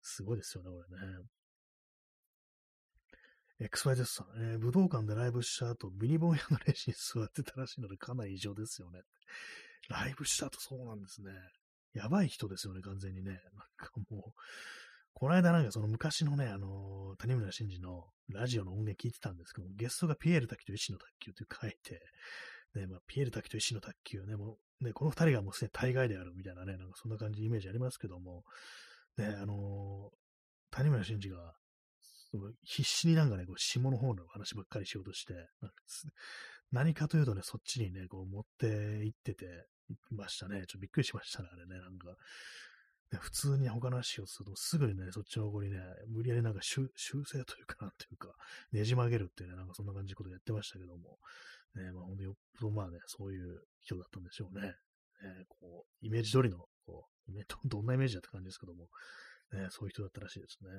[0.02, 1.26] すごいですよね、これね。
[3.60, 9.00] XYZ さん、えー、武道館でライブした後、ミニボン屋のレジに座ってたらしいので、かなり異常ですよね。
[9.88, 11.30] ライブした後そうなんですね。
[11.94, 13.30] やばい人ですよね、完全にね。
[13.30, 13.40] なん
[13.78, 14.32] かもう、
[15.14, 22.02] この間なんかその昔のね、あのー、谷村新司のラジオの音源聞いてたんですけど、ゲストがピエール滝と石の卓球って書いて、
[22.76, 28.44] ね、まあ、ピエール滝と石の卓球ね、もう、ね、この二人がもうすでに大概であるみたいなね、なんかそんな感じイメージありますけども、
[29.16, 31.54] ね、あのー、谷村新司が、
[32.62, 35.34] 必死になんかね、こう下の方の話ばっかりしようとして、
[36.70, 39.46] 何かというとね、そっちにね、こう持って行ってて、
[40.10, 40.58] ましたね。
[40.58, 42.08] ちょっとびっくりしましたね、あれね、なんか。
[43.12, 48.34] ね、普通に他の話をすると、すぐにね、そっちの方にね、無理やりなんか修正というか、なんていうか、
[48.72, 51.18] ねじ曲げるっていうね、なんかそんな感じのことやってましたけども、
[51.76, 54.66] ね、まあ、ほんとよっぽどまあね、そういう人だったんでしょうね。
[54.68, 54.74] ね
[55.48, 57.32] こう、イメージ通りの、こう、
[57.68, 58.88] どんなイメージだって感じですけども、
[59.52, 60.70] ね、そういう人だったらしいですね。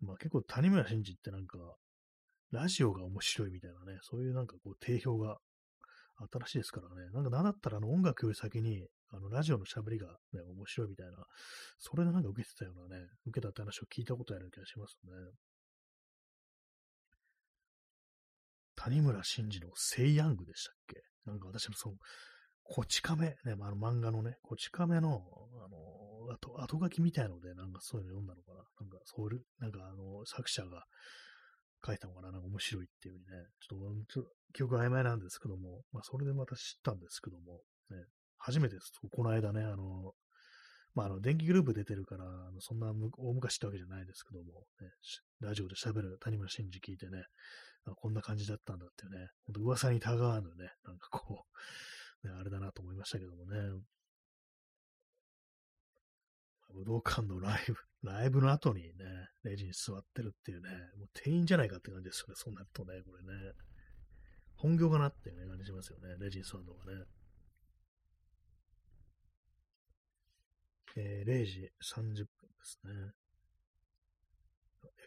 [0.00, 1.58] まあ結構谷村新司ってなんか、
[2.52, 5.38] ラジオが面白いみたいなね、そういうなんかこう定評が
[6.32, 7.10] 新しいですからね。
[7.12, 11.12] なんかなんだったらあの音楽より先に、あのラジオの喋りがね、面白いみたいな、
[11.78, 15.12] それでなんか受けてたようなね、受けたって話を聞いたことある気がしますね。
[18.86, 21.02] 谷村新司のセイヤングでしたっけ？
[21.26, 21.94] なんか私もそう、
[22.62, 28.62] こち亀、ね、あの漫画のね、こち亀の、あの、後、後書きみたいので、なんかそういうの読んだのかな？
[28.80, 30.84] なんか、そういう、なんかあの、作者が
[31.84, 32.30] 書いたのかな？
[32.30, 37.60] なんか面白いっていう風にね、ちょっと、っと記憶曖昧なんですけども、まあ、それでまた知ったんですけども、
[37.90, 38.04] ね、
[38.38, 38.92] 初めてです。
[39.10, 40.12] この間ね、あの、
[40.94, 44.88] まあ、あの、電気グループ出てるから、あのそんな大昔ってわけじゃないですけども、ね、
[45.40, 47.24] ラジオで喋る谷村新司聞いてね、
[47.94, 51.44] こんな感じだったんだっていうね、ほんと噂にたがわぬね、なんかこ
[52.24, 53.58] う、ね、あれだなと思いましたけどもね。
[56.74, 58.90] 武道館のライブ、ライブの後にね、
[59.44, 60.68] レジに座ってるっていうね、
[60.98, 63.52] もう店員じゃないかって感じですよね、そうなるとね、これね。
[64.56, 67.04] 本業かなっていうね、感じしますよね、レジに座るのがね。
[70.98, 72.26] えー、0時30分で
[72.62, 72.92] すね。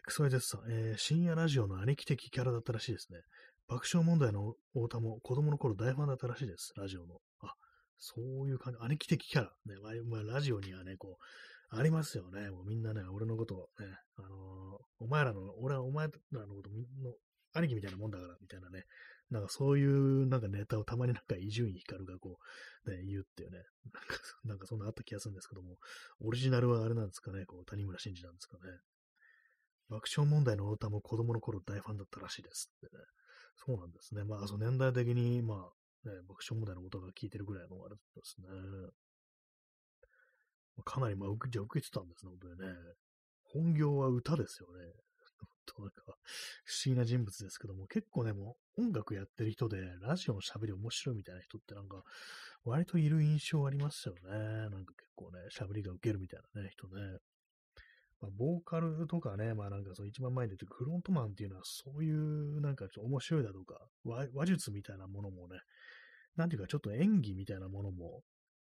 [0.08, 3.18] XYZ さん、えー、深夜ラジオの兄貴的キャラだったらしいですね。
[3.68, 7.18] 爆笑問題の太田も子供の頃大ファンだったらしいです、ラジオの。
[7.40, 7.52] あ、
[7.98, 9.52] そういう感じ、兄貴的キャラ。
[9.66, 9.74] ね、
[10.08, 12.50] まあ、ラジオにはね、こう、ありますよね。
[12.50, 13.86] もうみんなね、俺のこと、ね、
[14.16, 14.30] あのー、
[15.00, 17.12] お前らの、俺はお前らのことみんな、
[17.52, 18.84] 兄貴みたいなもんだから、みたいなね、
[19.30, 22.38] なんかそういうなんかネタをたまになんか伊集院光がこ
[22.86, 23.58] う、ね、言うっていうね、
[23.92, 25.78] なんか、 なんかそんなあった気がするんですけども、
[26.20, 28.62] オリジナルはあれなんですかね、こう、谷村新司なんですかね。
[29.90, 33.02] 爆笑問題の歌も子供の頃大ファンだったらしいですってね。
[33.56, 34.24] そうなんですね。
[34.24, 38.46] まあ、その年代的に、まあ、ね、爆笑問題の歌が聴いてるぐらいのあれだったですね。
[40.84, 42.76] かなり、まあ、じゃ受けてたんですね、本当にね。
[43.42, 44.92] 本業は歌ですよね。
[45.66, 46.02] となんか、
[46.64, 52.02] 不思議な人物ですけども、結構ね、もう音楽やってる人で、ラジオの喋り面白いみたいな人ってなんか、
[52.64, 54.20] 割といる印象ありますよね。
[54.30, 57.18] なんか結構ね、喋りが受けるみたいなね、人ね。
[58.20, 65.58] まあ、ボーカルとかね、まあなんかその一番前に出てくるフロントマンっていうのはそういうなんかちょっと面白いだとか話、術みたいなものもね、
[66.36, 68.22] なんていうかちょっと演技みたいなものも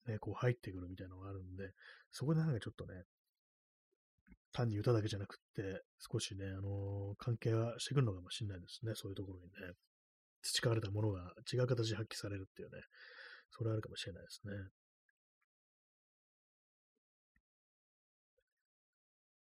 [0.07, 1.71] ね、こう入ってくるみたいなのがあるんで、
[2.11, 3.05] そこでなんかちょっとね、
[4.53, 8.93] 単に歌だけじゃなくって、少しね、あのー、関係はしてくるのかもしれないですね。
[8.95, 9.75] そういうところにね。
[10.43, 12.81] 培われたものが違う形で発揮されるっていうね。
[13.51, 14.53] それはあるかもしれないですね。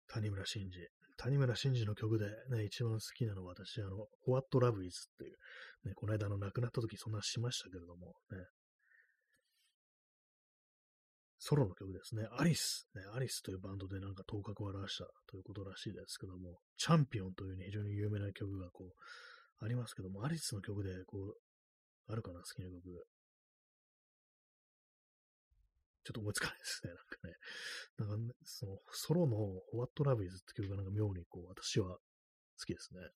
[0.09, 0.89] 谷村新司。
[1.19, 5.37] 谷村新司の曲でね、一番好きなのは私、あの、What Love Is っていう、
[5.89, 8.39] ね、この間の亡くなった時そんなしましたけれども、ね、
[11.39, 12.27] ソロの曲ですね。
[12.37, 13.03] アリス、ね。
[13.15, 18.95] アリスというバンドでなんか頭角を現したということらしいですけども、チャンピオンというね、非常に有名な曲がこ
[19.61, 22.83] う、ありますけども、アリスの曲でこう、あるかな、好きな曲。
[26.07, 26.93] ちょっと思いつかないですね。
[26.95, 27.35] なんかね。
[27.97, 29.37] なんか、ね、その、ソロの
[29.73, 32.01] What Love Is って曲がなんか妙にこう、私は好
[32.65, 33.11] きですね。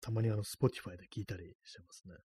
[0.00, 2.16] たまにあの、Spotify で聴いたりしてますね。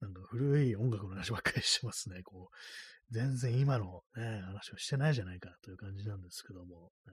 [0.00, 2.22] なんか古い音楽の話ばっかりしてますね。
[2.22, 7.12] こう、全然今のね、話をしてないじゃないかという感じなんですけども、ね、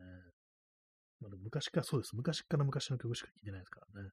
[1.21, 2.17] まあ、昔からそうです。
[2.17, 4.09] 昔から昔の曲しか聴いてないですからね。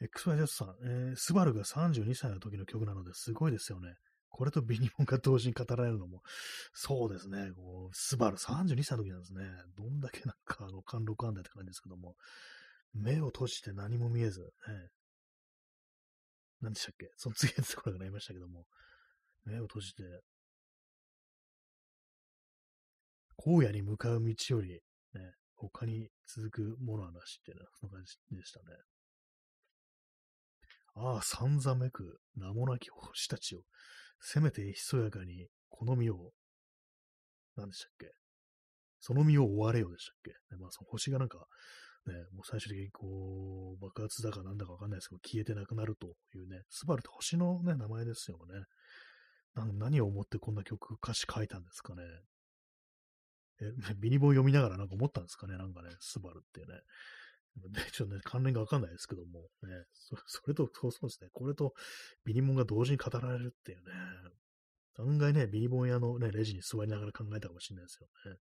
[0.00, 3.94] XYZ さん、えー、スバルが32歳の時の曲なのですごいですよね。
[4.30, 6.22] これとビニモンが同時に語られるのも、
[6.72, 9.44] そうですね、こう、スバル32歳の時なんですね。
[9.76, 12.14] どんだけなんかあの貫禄あんだって感じですけども、
[12.94, 14.46] 目を閉じて何も見えず、ね、
[16.60, 17.10] 何でしたっけ？
[17.16, 18.66] その次のところがなりましたけども、
[19.44, 20.02] 目を閉じて、
[23.36, 24.80] 荒野に向かう道より、
[25.14, 28.66] ね、他に続くものはなしっていうのは、そんな感じでしたね。
[30.94, 33.62] ああ、さんざめく名もなき星たちを、
[34.20, 36.32] せめてひそやかにこの身を、
[37.56, 38.12] 何でしたっけ？
[39.00, 41.46] その身を追われよでしたっけ、ね、まあ、その星がなんか、
[42.06, 48.64] ね、もう最終的にこう、爆発だかなんだかわかんないですけど、消えてなくなるというね、スバルって星のね、名前ですよね。
[49.78, 52.02] 何を思ってこんな曲、歌詞書いたんですかね？
[53.62, 56.80] え、ビニボン読みながらなんか思ったんですかね、なんかね、スバルっていうね。
[57.72, 61.74] で、ちょっとね、関連がわかんないですけども、ね、そ それと、そうそうですね、これと
[62.24, 63.92] ビニボンが同時に語られるっていうね、
[64.98, 68.38] 案外ね、ビニボン屋のね、レジに座りながら考えたかもしれないですよね。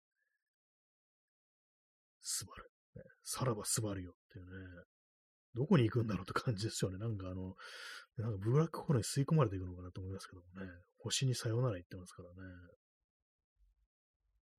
[2.22, 2.70] スバル。
[2.96, 4.52] ね、さらばスバルよっていうね、
[5.56, 6.98] どこに行くんだろうって感じですよね。
[6.98, 7.56] なんかあの、
[8.18, 12.36] なんかブラックホールに吸い込まれていくのかなと思いますけどもね、星にさよなら言ってますからね。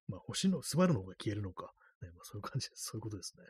[0.08, 1.72] まあ星の、スバルの方が消えるのか。
[2.02, 2.90] ね、まあそういう感じです。
[2.90, 3.44] そういうことですね。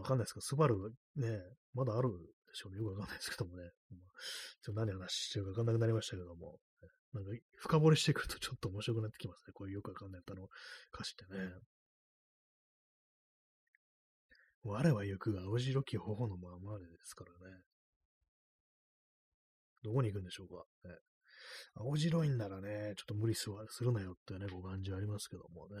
[0.00, 0.76] わかんないですけど、スバル
[1.16, 1.40] ね、
[1.74, 2.78] まだあるでしょうね。
[2.78, 3.62] よくわかんないですけどもね。
[3.90, 4.00] まあ、
[4.62, 6.58] ちょっと何話してるかわかんなくなりましたけども。
[7.12, 9.52] なんか深掘りしてくると ちょっと面白くなってきますね。
[9.52, 10.48] こういうよくわかんない歌の
[10.92, 11.52] 歌詞ってね。
[14.64, 17.62] 我は行く青白き頬のままでですからね。
[19.82, 20.64] どこに行くんでしょうか。
[20.88, 20.96] ね、
[21.74, 23.50] 青白いんならね、ちょっと無理す
[23.82, 25.76] るなよってね、ご感じありますけどもね。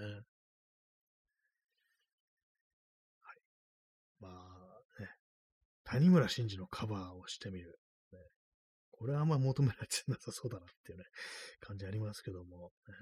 [3.22, 3.36] はい。
[4.20, 5.08] まあね、
[5.84, 7.78] 谷村新司のカバーをしてみる。
[8.12, 8.18] ね、
[8.90, 11.04] これはあんま求められてなさそうだなっていうね、
[11.60, 12.72] 感じありますけども。
[12.88, 12.94] えー、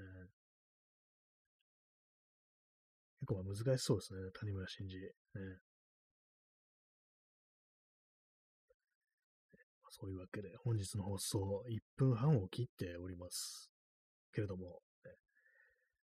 [3.20, 4.97] 結構難しそうですね、谷村新司。
[4.97, 5.11] ね、
[9.91, 13.70] そういうわけで、本日の放送1分半を切っております。
[14.33, 15.12] けれども、ね、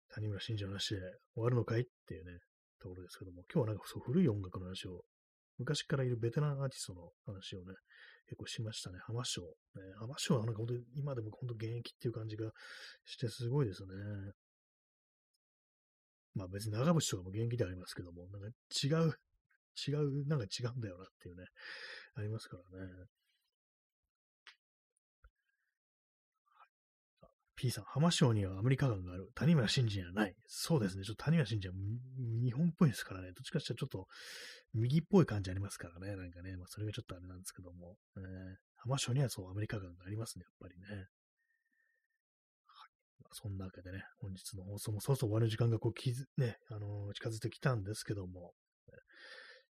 [0.09, 1.01] 谷村新司の話で
[1.35, 2.39] 終わるのかいっていうね、
[2.81, 5.03] ところですけども、今日はなんかそう古い音楽の話を、
[5.57, 7.73] 昔からいるベテランアーティストの話をね、
[8.27, 8.97] 結構しましたね。
[9.05, 9.41] 浜章。
[9.41, 9.47] ね、
[9.99, 12.51] 浜章はなんか本当に今でも本当現役っていう感じが
[13.05, 13.89] してすごいですね。
[16.33, 18.47] まあ別に長渕とかも現役でありますけども、なんか
[18.83, 19.13] 違う、
[19.87, 21.45] 違う、なんか違うんだよなっていうね、
[22.15, 22.91] ありますからね。
[27.55, 29.29] P さん、浜省にはアメリカ軍がある。
[29.33, 30.33] 谷村新司にはない。
[30.45, 31.03] そうですね。
[31.05, 31.73] ちょっと谷村新司は
[32.43, 33.27] 日本っぽいですからね。
[33.27, 34.07] どっちかしてちょっと
[34.75, 36.15] 右っぽい感じありますからね。
[36.15, 36.57] なんかね。
[36.57, 37.95] まあ、それがちょっとあれなんですけども。
[38.17, 38.23] えー、
[38.77, 40.43] 浜省にはそうアメリカ軍がありますね。
[40.43, 40.87] やっぱりね。
[40.89, 41.07] はい。
[43.23, 48.53] まあ、そんなわけでね、本日の放送もそろそろ終わる時間がこう、きずね、あのー、近づいてきたんですけども、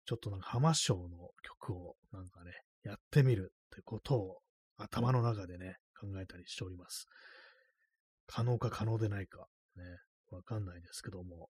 [0.05, 2.51] ちょっとなんか浜省の曲をなんかね、
[2.83, 4.37] やってみるってことを
[4.77, 7.07] 頭の中でね、考えたりしております。
[8.27, 9.83] 可能か可能でないか、ね、
[10.31, 11.49] わかんないですけども、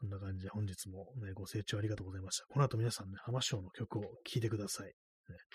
[0.00, 2.46] そんな感じで本日も、ね、ご清聴ありがとうございました。
[2.48, 4.86] この後皆さんね、浜省の曲を聴いてください。
[4.86, 4.92] ね、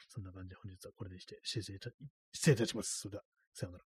[0.09, 1.79] そんな感じで本日はこれでして失礼い
[2.55, 2.99] たします。
[3.01, 3.23] それでは、
[3.53, 3.94] さようなら。